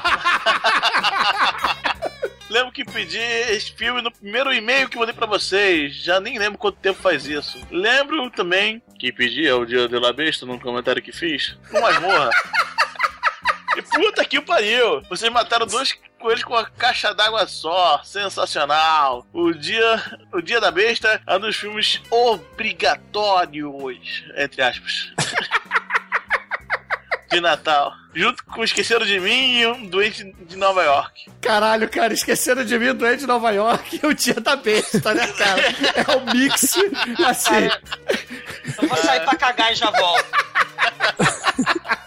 [2.53, 5.95] Lembro que pedi esse filme no primeiro e-mail que mandei pra vocês.
[5.95, 7.57] Já nem lembro quanto tempo faz isso.
[7.71, 11.57] Lembro também que pedi ao Dia de la Besta num comentário que fiz.
[11.71, 12.29] Com masmorra.
[13.75, 15.01] E puta que pariu!
[15.09, 18.01] Vocês mataram dois coelhos com uma caixa d'água só.
[18.03, 19.25] Sensacional!
[19.33, 25.11] O dia, o dia da Besta é um dos filmes obrigatórios, entre aspas.
[27.33, 27.91] de Natal.
[28.13, 31.31] junto com Esqueceram de Mim e um doente de Nova York.
[31.41, 35.27] Caralho, cara, esqueceram de mim doente de Nova York e o dia da besta, né,
[35.33, 35.61] cara?
[36.07, 36.75] É o mix,
[37.25, 37.69] assim.
[38.81, 40.25] Eu vou sair pra cagar e já volto.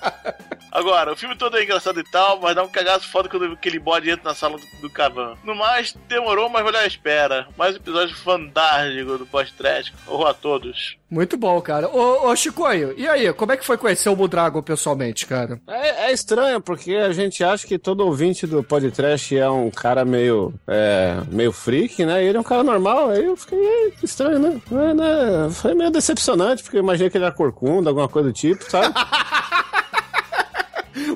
[0.77, 3.79] Agora, o filme todo é engraçado e tal, mas dá um cagaço foda quando aquele
[3.79, 5.35] bode entra na sala do, do Cavan.
[5.43, 7.49] No mais, demorou, mas valeu a espera.
[7.57, 9.91] Mais um episódio fantástico do pós-trash.
[10.07, 10.99] Horror a todos.
[11.09, 11.89] Muito bom, cara.
[11.89, 15.59] Ô, ô, Chicoio, e aí, como é que foi conhecer o Mudragon pessoalmente, cara?
[15.67, 20.05] É, é estranho, porque a gente acha que todo ouvinte do podcast é um cara
[20.05, 22.23] meio, é, meio freak, né?
[22.23, 24.61] E ele é um cara normal, aí eu fiquei é, estranho, né?
[24.71, 25.51] É, né?
[25.53, 28.95] Foi meio decepcionante, porque eu imaginei que ele era corcunda, alguma coisa do tipo, sabe?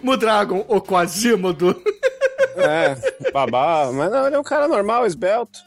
[0.03, 1.81] Mudragon, o Quasimodo.
[2.57, 5.59] É, babá, mas não, ele é um cara normal, esbelto.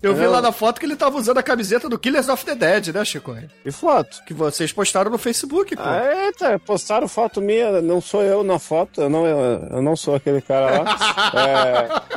[0.00, 2.54] Eu vi lá na foto que ele tava usando a camiseta do Killers of the
[2.54, 3.50] Dead, né, Chicoio?
[3.64, 4.22] E foto?
[4.24, 5.82] Que vocês postaram no Facebook, pô.
[5.82, 9.38] Ah, eita, postaram foto minha, não sou eu na foto, eu não, eu,
[9.70, 10.98] eu não sou aquele cara lá.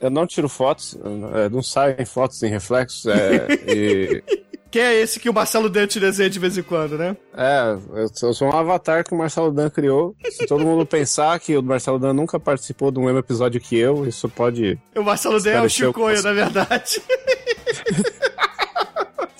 [0.00, 0.96] É, eu não tiro fotos,
[1.34, 3.06] é, não saem fotos em reflexos.
[3.06, 4.22] É, e,
[4.76, 7.16] Quem é esse que o Marcelo Dante desenha de vez em quando, né?
[7.34, 7.78] é,
[8.22, 10.14] eu sou- um avatar que o Marcelo Dan criou.
[10.30, 13.74] Se todo mundo pensar que o Marcelo Dan nunca participou de um mesmo episódio que
[13.78, 15.68] eu, isso pode, O Marcelo Dante é o.
[15.70, 17.00] Chicoio, na verdade.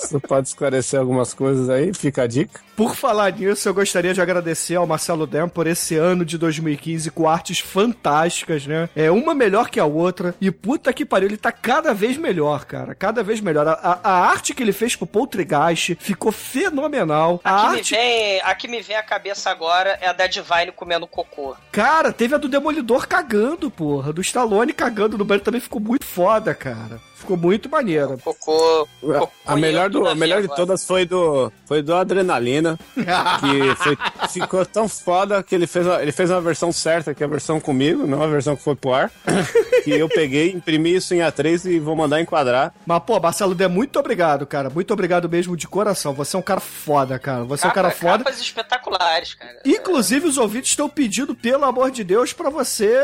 [0.06, 2.60] isso pode esclarecer algumas coisas aí, fica a dica.
[2.76, 7.10] Por falar nisso, eu gostaria de agradecer ao Marcelo Dem por esse ano de 2015
[7.10, 8.88] com artes fantásticas, né?
[8.94, 10.34] É uma melhor que a outra.
[10.40, 12.94] E puta que pariu, ele tá cada vez melhor, cara.
[12.94, 13.66] Cada vez melhor.
[13.66, 17.40] A, a- a arte que ele fez pro Poltergeist ficou fenomenal.
[17.42, 17.94] A A que, me arte.
[17.94, 21.56] vem, a que me vem à cabeça agora é a da Divine comendo cocô.
[21.72, 24.12] Cara, teve a do Demolidor cagando, porra.
[24.12, 27.00] Do Stallone cagando no banho também ficou muito foda, cara.
[27.16, 28.18] Ficou muito maneiro.
[28.22, 28.86] Cocô
[29.44, 33.96] A melhor, do, a melhor de todas foi do, foi do Adrenalina, que foi-
[34.28, 37.28] ficou tão foda que ele fez, uma, ele fez uma versão certa, que é a
[37.28, 39.10] versão comigo, não a versão que foi pro ar,
[39.82, 42.74] que eu peguei, imprimi isso em A3 e vou mandar enquadrar.
[42.86, 44.68] Mas, pô, Marcelo Dem, muito obrigado, cara.
[44.68, 46.12] Muito obrigado mesmo de coração.
[46.14, 47.44] Você é um cara foda, cara.
[47.44, 48.24] Você é um cara Capa- foda.
[48.24, 49.60] Capas espetaculares, cara.
[49.64, 52.94] Inclusive, os ouvintes estão pedindo, pelo amor de Deus, pra você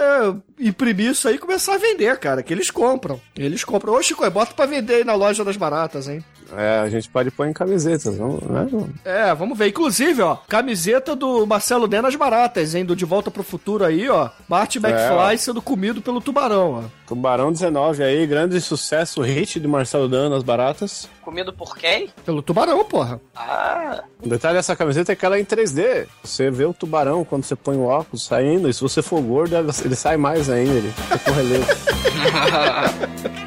[0.61, 2.43] imprimir isso aí e começar a vender, cara.
[2.43, 3.21] Que eles compram.
[3.37, 4.02] Eles compram.
[4.03, 6.25] Ô, Chico, bota pra vender aí na loja das baratas, hein?
[6.57, 8.67] É, a gente pode pôr em camisetas, não, né?
[9.05, 9.69] É, vamos ver.
[9.69, 12.85] Inclusive, ó, camiseta do Marcelo Den nas baratas, hein?
[12.85, 14.29] Do De Volta pro Futuro aí, ó.
[14.49, 17.07] Marty McFly É, sendo comido pelo tubarão, ó.
[17.07, 21.09] Tubarão 19 aí, grande sucesso, hit de Marcelo Dan nas baratas.
[21.23, 22.11] Comido por quem?
[22.25, 23.21] Pelo tubarão, porra.
[23.37, 26.07] Ah, O detalhe dessa camiseta é que ela é em 3D.
[26.25, 29.55] Você vê o tubarão quando você põe o óculos saindo, e se você for gordo,
[29.85, 31.67] ele sai mais ainda, ele fica com relevo.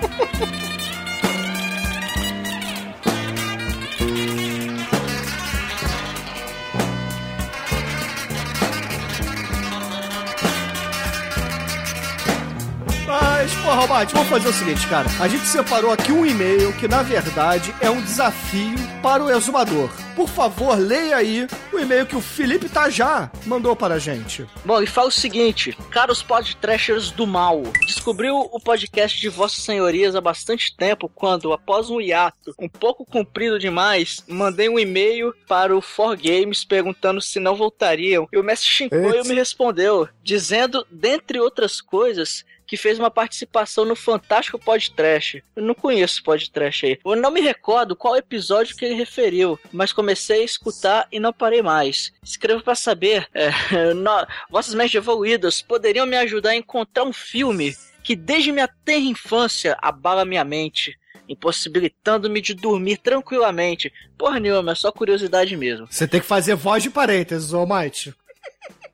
[13.76, 15.07] Vamos fazer o seguinte, cara.
[15.19, 19.89] A gente separou aqui um e-mail que, na verdade, é um desafio para o exumador.
[20.15, 24.47] Por favor, leia aí o e-mail que o Felipe Tajá mandou para a gente.
[24.63, 30.15] Bom, e fala o seguinte, caros podtrashers do mal, descobriu o podcast de Vossas Senhorias
[30.15, 35.76] há bastante tempo, quando, após um hiato um pouco comprido demais, mandei um e-mail para
[35.76, 41.82] o 4Games perguntando se não voltariam, e o mestre Shinkoio me respondeu, dizendo, dentre outras
[41.82, 42.45] coisas,
[42.76, 45.41] que fez uma participação no Fantástico Podcast.
[45.55, 46.99] Eu não conheço o podcast aí.
[47.05, 51.32] Eu não me recordo qual episódio que ele referiu, mas comecei a escutar e não
[51.32, 52.11] parei mais.
[52.21, 57.73] Escrevo para saber, é, no- vossas mentes evoluídas poderiam me ajudar a encontrar um filme
[58.03, 60.97] que desde minha tenra infância abala minha mente.
[61.30, 63.91] Impossibilitando-me de dormir tranquilamente.
[64.17, 65.88] Porra nenhuma, é só curiosidade mesmo.
[65.89, 68.13] Você tem que fazer voz de parênteses, ô Might.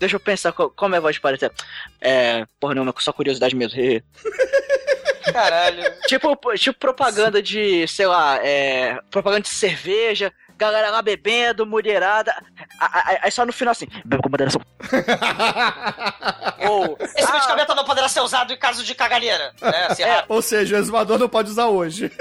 [0.00, 1.50] Deixa eu pensar qual- como é a voz de parede.
[2.00, 2.46] É.
[2.58, 3.78] Porra nenhuma, só curiosidade mesmo.
[5.32, 5.84] caralho.
[6.08, 8.98] tipo, tipo propaganda de, sei lá, é.
[9.10, 12.34] Propaganda de cerveja, galera lá bebendo, mulherada.
[13.22, 14.62] Aí só no final assim, bebe com moderação.
[16.66, 16.96] Ou.
[17.00, 19.52] Esse ah, medicamento não poderá ser usado em caso de caganeira.
[19.60, 19.86] Né?
[19.90, 20.24] Assim, É.
[20.28, 22.10] Ou seja, o exumador não pode usar hoje.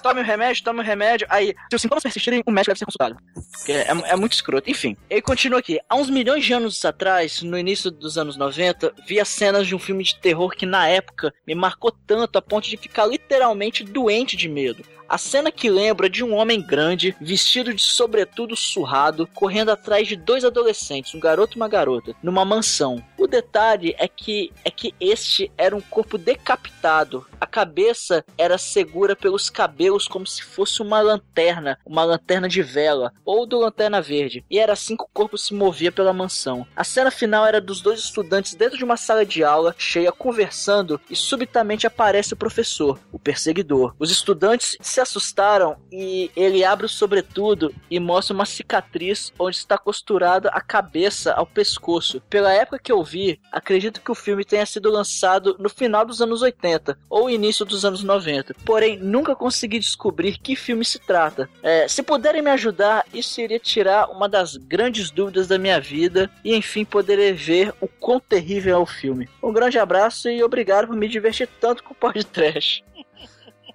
[0.00, 1.26] tome o remédio, tome o remédio.
[1.30, 3.16] Aí, se os sintomas persistirem, o médico deve ser consultado.
[3.52, 4.70] Porque é, é muito escroto.
[4.70, 5.78] Enfim, ele continua aqui.
[5.88, 9.74] Há uns milhões de anos atrás, no início dos anos 90, vi as cenas de
[9.74, 13.84] um filme de terror que na época me marcou tanto a ponto de ficar literalmente
[13.84, 14.84] doente de medo.
[15.10, 20.14] A cena que lembra de um homem grande, vestido de sobretudo surrado, correndo atrás de
[20.14, 23.02] dois adolescentes, um garoto e uma garota, numa mansão.
[23.18, 29.50] O detalhe é que é que este era um corpo decapitado, cabeça era segura pelos
[29.50, 34.44] cabelos como se fosse uma lanterna, uma lanterna de vela, ou do lanterna verde.
[34.48, 36.66] E era assim que o corpo se movia pela mansão.
[36.74, 41.00] A cena final era dos dois estudantes dentro de uma sala de aula, cheia, conversando,
[41.10, 43.94] e subitamente aparece o professor, o perseguidor.
[43.98, 49.76] Os estudantes se assustaram e ele abre o sobretudo e mostra uma cicatriz onde está
[49.76, 52.22] costurada a cabeça ao pescoço.
[52.30, 56.22] Pela época que eu vi, acredito que o filme tenha sido lançado no final dos
[56.22, 58.54] anos 80 ou início dos anos 90.
[58.64, 61.48] Porém, nunca consegui descobrir que filme se trata.
[61.62, 66.30] É, se puderem me ajudar, isso iria tirar uma das grandes dúvidas da minha vida
[66.44, 69.28] e enfim poder ver o quão terrível é o filme.
[69.42, 72.84] Um grande abraço e obrigado por me divertir tanto com o podcast.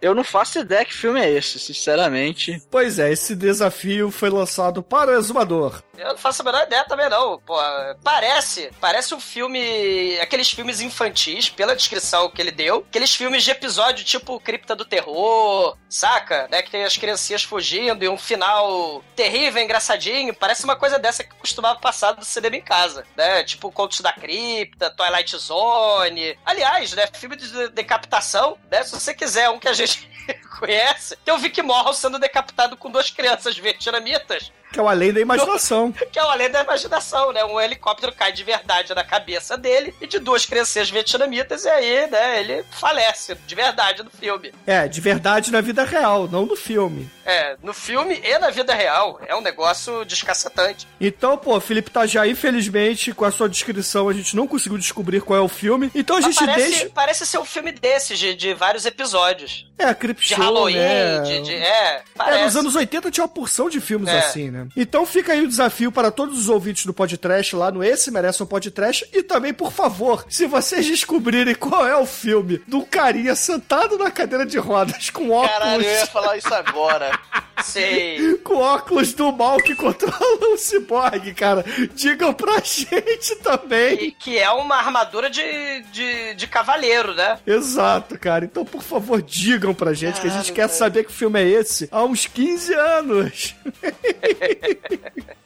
[0.05, 2.61] Eu não faço ideia que filme é esse, sinceramente.
[2.69, 5.81] Pois é, esse desafio foi lançado para o exumador.
[5.97, 7.39] Eu não faço a menor ideia também, não.
[7.39, 7.55] Pô,
[8.03, 8.69] parece.
[8.79, 10.19] Parece um filme.
[10.19, 12.85] Aqueles filmes infantis, pela descrição que ele deu.
[12.87, 16.47] Aqueles filmes de episódio tipo Cripta do Terror, saca?
[16.51, 16.61] Né?
[16.61, 20.35] Que tem as criancinhas fugindo e um final terrível, engraçadinho.
[20.35, 23.43] Parece uma coisa dessa que costumava passar do cinema em casa, né?
[23.43, 26.37] Tipo Contos da Cripta, Twilight Zone.
[26.45, 27.07] Aliás, né?
[27.13, 28.83] Filme de decapitação, né?
[28.83, 29.94] Se você quiser um que a gente
[30.59, 34.51] conhece, tem o Vic Morrow sendo decapitado com duas crianças vietnamitas.
[34.75, 35.91] Que é o além da imaginação.
[36.11, 37.45] que é o além da imaginação, né?
[37.45, 42.07] Um helicóptero cai de verdade na cabeça dele e de duas crianças vietnamitas, e aí,
[42.11, 44.53] né, ele falece de verdade no filme.
[44.67, 47.09] É, de verdade na vida real, não no filme.
[47.25, 49.19] É, no filme e na vida real.
[49.27, 50.85] É um negócio descacetante.
[50.99, 55.21] Então, pô, Felipe tá já, infelizmente, com a sua descrição, a gente não conseguiu descobrir
[55.21, 55.89] qual é o filme.
[55.95, 56.89] Então a Mas gente parece, deixa.
[56.93, 59.65] parece ser um filme desses, de, de vários episódios.
[59.77, 61.19] É, Crip De Show, Halloween, né?
[61.21, 62.39] de, de- É, parece.
[62.41, 64.19] É, nos anos 80 tinha uma porção de filmes É.
[64.19, 64.64] assim, né?
[64.75, 68.43] Então fica aí o desafio para todos os ouvintes do podcast lá no Esse Merece
[68.43, 69.07] um Podcast.
[69.13, 74.11] E também, por favor, se vocês descobrirem qual é o filme do carinha sentado na
[74.11, 75.51] cadeira de rodas com óculos.
[75.51, 77.11] Caralho, eu ia falar isso agora.
[77.63, 78.37] Sei.
[78.37, 81.63] Com óculos do mal que controla o ciborgue, cara.
[81.93, 83.93] Digam pra gente também.
[84.05, 87.39] E que é uma armadura de, de, de cavaleiro, né?
[87.45, 88.45] Exato, cara.
[88.45, 90.77] Então, por favor, digam pra gente que a gente quer velho.
[90.77, 93.55] saber que filme é esse há uns 15 anos.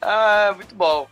[0.02, 1.06] Ah, muito bom.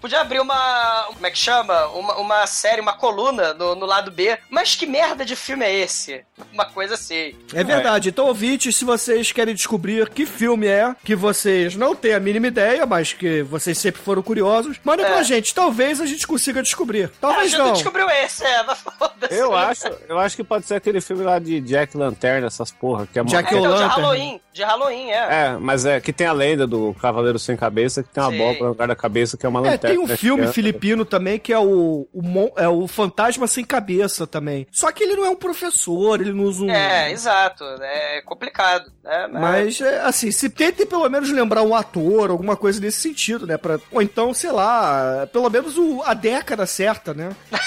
[0.00, 1.04] A gente podia abrir uma.
[1.12, 1.86] Como é que chama?
[1.88, 4.38] Uma, uma série, uma coluna no, no lado B.
[4.48, 6.24] Mas que merda de filme é esse?
[6.54, 7.34] Uma coisa assim.
[7.52, 8.08] É verdade.
[8.08, 12.46] Então, ouvintes, se vocês querem descobrir que filme é, que vocês não têm a mínima
[12.46, 15.08] ideia, mas que vocês sempre foram curiosos, mandem É.
[15.10, 15.54] pra gente.
[15.54, 17.04] Talvez a gente consiga descobrir.
[17.04, 17.72] a Talvez gente não.
[17.74, 19.34] descobriu esse, é, mas foda-se.
[19.34, 23.06] Eu acho, eu acho que pode ser aquele filme lá de Jack Lanterna, essas porra,
[23.06, 23.28] que é uma...
[23.30, 24.00] Jack É, então, de O'Lantern.
[24.02, 24.40] Halloween.
[24.52, 25.14] De Halloween, é.
[25.46, 28.38] É, mas é que tem a lenda do Cavaleiro Sem Cabeça, que tem uma Sim.
[28.38, 29.89] bola no lugar da cabeça, que é uma É, lanterna.
[29.90, 33.64] Tem um filme é- filipino também que é o, o, mon- é o Fantasma Sem
[33.64, 34.66] Cabeça também.
[34.70, 36.70] Só que ele não é um professor, ele não usa um.
[36.70, 37.64] É, exato.
[37.80, 38.90] É complicado.
[39.02, 39.28] Né?
[39.32, 43.56] Mas, é, assim, se tentem pelo menos lembrar um ator, alguma coisa nesse sentido, né?
[43.56, 47.30] Pra, ou então, sei lá, pelo menos o, a década certa, né?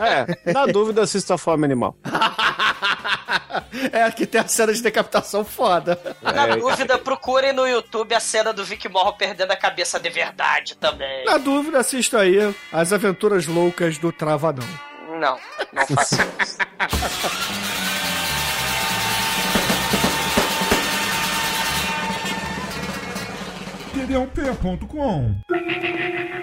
[0.00, 1.94] É, na dúvida, assista a Fome Animal.
[3.92, 5.98] É, que tem a cena de decapitação foda.
[6.22, 10.08] Na É, dúvida, procurem no YouTube a cena do Vic Morrow perdendo a cabeça de
[10.10, 11.24] verdade também.
[11.24, 14.66] Na dúvida, assista aí As Aventuras Loucas do Travadão.
[15.18, 15.38] Não,
[15.72, 16.58] não faço isso.
[23.94, 26.39] td1p.com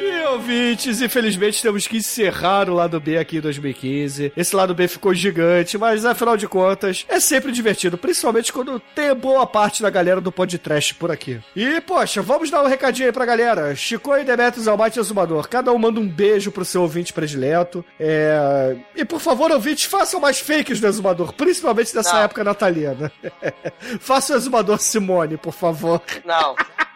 [0.00, 4.32] E ouvintes, infelizmente temos que encerrar o lado B aqui em 2015.
[4.34, 9.14] Esse lado B ficou gigante, mas afinal de contas é sempre divertido, principalmente quando tem
[9.14, 11.38] boa parte da galera do podcast por aqui.
[11.54, 13.76] E, poxa, vamos dar um recadinho aí pra galera.
[13.76, 17.84] Chico e Demetrius Almighty Exumador, cada um manda um beijo pro seu ouvinte predileto.
[17.98, 18.76] É...
[18.96, 22.22] E por favor, ouvintes, façam mais fakes do Exumador, principalmente nessa Não.
[22.22, 23.12] época natalina.
[24.00, 26.00] Faça o Exumador Simone, por favor.
[26.24, 26.54] Não.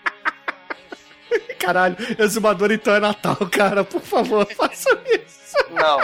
[1.59, 3.85] Caralho, Exumador então é Natal, cara.
[3.85, 5.57] Por favor, faça isso.
[5.71, 6.01] Não.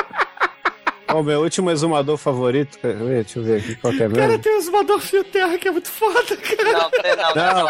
[1.18, 4.38] O meu último exumador favorito, deixa eu ver aqui qual que é Cara, mesmo.
[4.42, 6.72] tem o Exumador Fio Terra que é muito foda, cara.
[6.72, 7.54] Não, tem- não, não.
[7.64, 7.68] Não,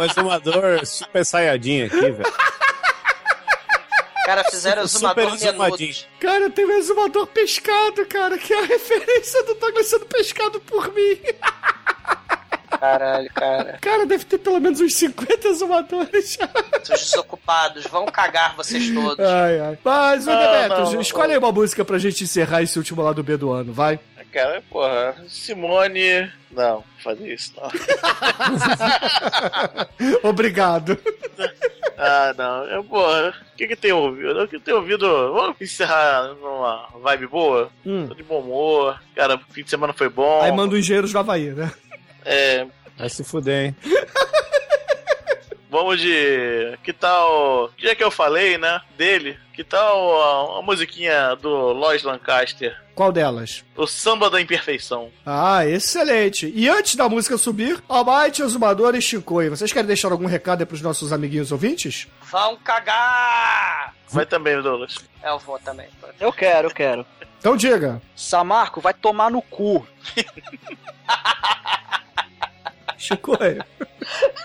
[0.00, 2.32] o exumador super saiyajin aqui, velho.
[4.26, 5.78] Cara, fizeram o Super exumador.
[6.18, 10.92] Cara, tem o Exumador Pescado, cara, que é a referência do Douglas sendo pescado por
[10.94, 11.20] mim.
[12.84, 13.78] Caralho, cara.
[13.80, 16.38] Cara, deve ter pelo menos uns 50 Exumadores.
[16.82, 19.24] Seus desocupados, vão cagar vocês todos.
[19.24, 19.78] ai, ai.
[19.82, 23.22] Mas, ô Ah, Demetrius, não, escolhe aí uma música pra gente encerrar esse último lado
[23.22, 23.98] B do ano, vai.
[24.32, 26.30] cara, porra, Simone.
[26.50, 27.70] Não, vou fazer isso não.
[30.22, 30.98] Obrigado.
[31.96, 32.64] Ah, não.
[32.66, 34.42] Eu, porra, o que que tem ouvido?
[34.42, 35.06] O que tem ouvido?
[35.32, 37.70] Vamos encerrar numa vibe boa?
[37.86, 38.06] Hum.
[38.08, 39.00] Tô de bom humor.
[39.14, 40.40] Cara, o fim de semana foi bom.
[40.42, 41.72] Aí manda os engenheiros do Havaí, né?
[42.24, 42.66] É,
[42.96, 43.76] Vai se fuder, hein?
[45.68, 46.78] vamos de.
[46.82, 47.70] Que tal.
[47.76, 48.80] Que é que eu falei, né?
[48.96, 49.36] Dele.
[49.52, 52.76] Que tal a, a musiquinha do Lois Lancaster?
[52.94, 53.64] Qual delas?
[53.76, 55.10] O Samba da Imperfeição.
[55.26, 56.52] Ah, excelente.
[56.54, 60.66] E antes da música subir, Almighty, Azumador e Shinkoi, vocês querem deixar algum recado aí
[60.66, 62.06] pros nossos amiguinhos ouvintes?
[62.30, 63.94] Vão cagar!
[64.08, 64.96] Vai também, Douglas.
[65.20, 65.88] É, eu vou também.
[66.20, 67.06] Eu quero, eu quero.
[67.38, 68.00] Então diga.
[68.14, 69.84] Samarco vai tomar no cu.
[73.04, 73.58] Shinkoi.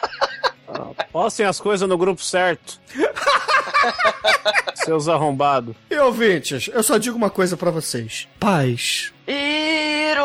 [1.12, 2.80] Postem as coisas no grupo certo.
[4.76, 5.76] Seus arrombados.
[5.89, 8.28] E ouvintes, eu só digo uma coisa pra vocês.
[8.39, 9.14] Paz.
[9.28, 10.20] Hiroshima!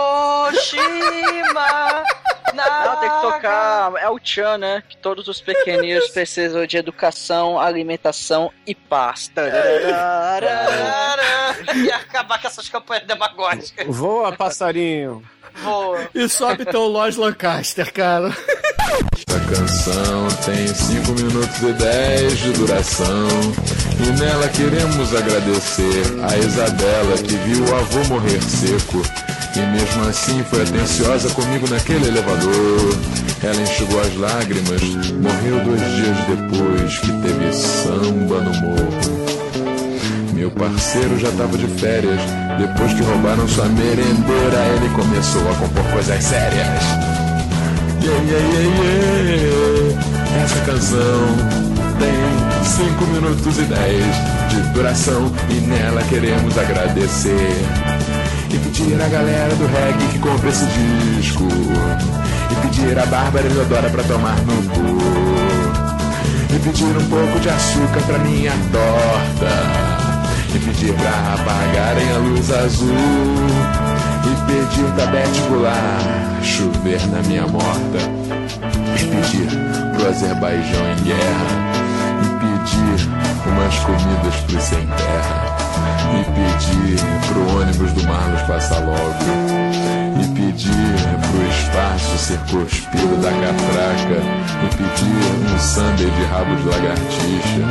[2.55, 3.93] Não, tem que tocar.
[3.97, 4.83] É o Chan, né?
[4.89, 9.31] Que todos os pequeninos precisam de educação, alimentação e paz.
[11.75, 13.85] E acabar com essas campanhas demagógicas.
[13.89, 15.25] Voa, passarinho.
[16.15, 18.35] E sobe então o Lois Lancaster, cara.
[19.17, 23.29] Esta canção tem 5 minutos e 10 de duração.
[24.01, 29.03] E nela queremos agradecer a Isabela que viu o avô morrer seco.
[29.57, 32.99] E mesmo assim foi atenciosa comigo naquele elevador.
[33.43, 34.83] Ela enxugou as lágrimas,
[35.21, 39.14] morreu dois dias depois que teve samba no morro.
[40.45, 42.21] Meu parceiro já tava de férias.
[42.59, 46.85] Depois que roubaram sua merendeira, ele começou a compor coisas sérias.
[48.03, 50.45] Yeah, yeah, yeah, yeah.
[50.45, 51.19] Essa canção
[51.99, 52.13] tem
[52.63, 54.05] 5 minutos e 10
[54.51, 57.57] de duração e nela queremos agradecer
[58.53, 61.49] e pedir à galera do reggae que compre esse disco
[62.51, 64.99] e pedir a Bárbara Eleodora pra tomar no cu
[66.55, 69.94] e pedir um pouco de açúcar pra minha torta
[70.55, 72.89] e pedir pra apagarem a luz azul
[74.25, 77.99] e pedir pra Beth Goulart chover na minha morta
[78.95, 79.49] e pedir
[79.97, 81.75] pro Azerbaijão em guerra
[82.23, 83.09] e pedir
[83.47, 85.57] umas comidas pros sem terra
[86.13, 89.15] e pedir pro ônibus do Marlos passar logo
[90.23, 90.71] e pedir
[91.31, 94.23] pro espaço ser cuspido da catraca
[94.63, 97.65] e pedir um sundae de rabo de lagartixa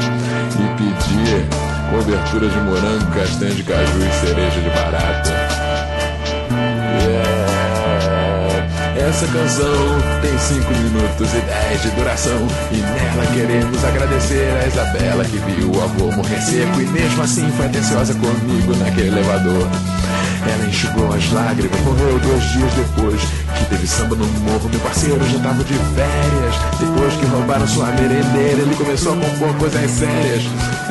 [0.59, 5.73] e pedir cobertura de morango, castanha de caju e cereja de barata.
[9.13, 12.47] Essa canção tem 5 minutos e 10 de duração.
[12.71, 16.81] E nela queremos agradecer a Isabela Que viu o avô morrer seco.
[16.81, 19.67] E mesmo assim foi atenciosa comigo naquele elevador
[20.47, 23.21] Ela enxugou as lágrimas, morreu dois dias depois.
[23.57, 26.55] Que teve samba no morro, meu parceiro já tava de férias.
[26.79, 30.43] Depois que roubaram sua merendeira Ele começou a compor coisas sérias.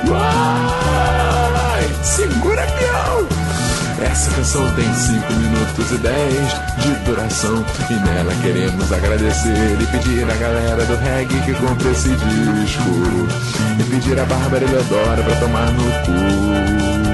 [0.09, 3.43] Uai, segura peão!
[4.11, 6.49] Essa canção tem 5 minutos e 10
[6.79, 7.65] de duração.
[7.89, 13.29] E nela queremos agradecer e pedir à galera do reggae que compre esse disco.
[13.79, 17.12] E pedir a Bárbara Eleodora pra tomar no cu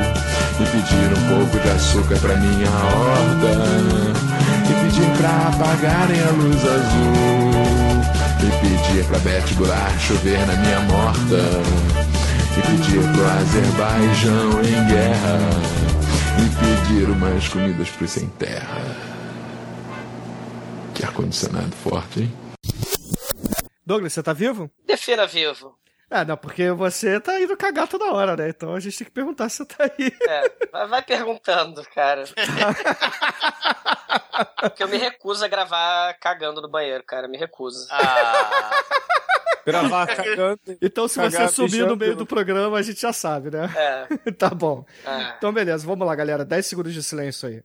[0.61, 3.52] E pedir um pouco de açúcar pra minha horta
[4.68, 8.02] E pedir pra apagarem a luz azul
[8.40, 11.42] E pedir pra Beth Goulart chover na minha morta
[12.56, 15.88] E pedir pro Azerbaijão em guerra
[16.38, 18.80] e pedir umas comidas pro sem terra.
[20.94, 22.32] Que ar-condicionado forte, hein?
[23.84, 24.70] Douglas, você tá vivo?
[24.86, 25.74] Defina vivo.
[26.11, 28.48] Ah, não, porque você tá indo cagar toda hora, né?
[28.48, 30.12] Então a gente tem que perguntar se você tá aí.
[30.26, 32.24] É, vai- perguntando, cara.
[34.61, 37.28] Porque eu me recuso a gravar cagando no banheiro, cara.
[37.28, 37.86] Me recuso.
[37.90, 38.70] Ah,
[39.66, 40.59] Gravar cagando.
[40.80, 43.70] Então se Cagar, você subir no meio do programa, a gente já sabe, né?
[43.76, 44.30] É.
[44.32, 44.84] tá bom.
[45.04, 45.34] é.
[45.36, 46.42] Então beleza, vamos lá, galera.
[46.44, 47.62] 10 segundos de silêncio aí.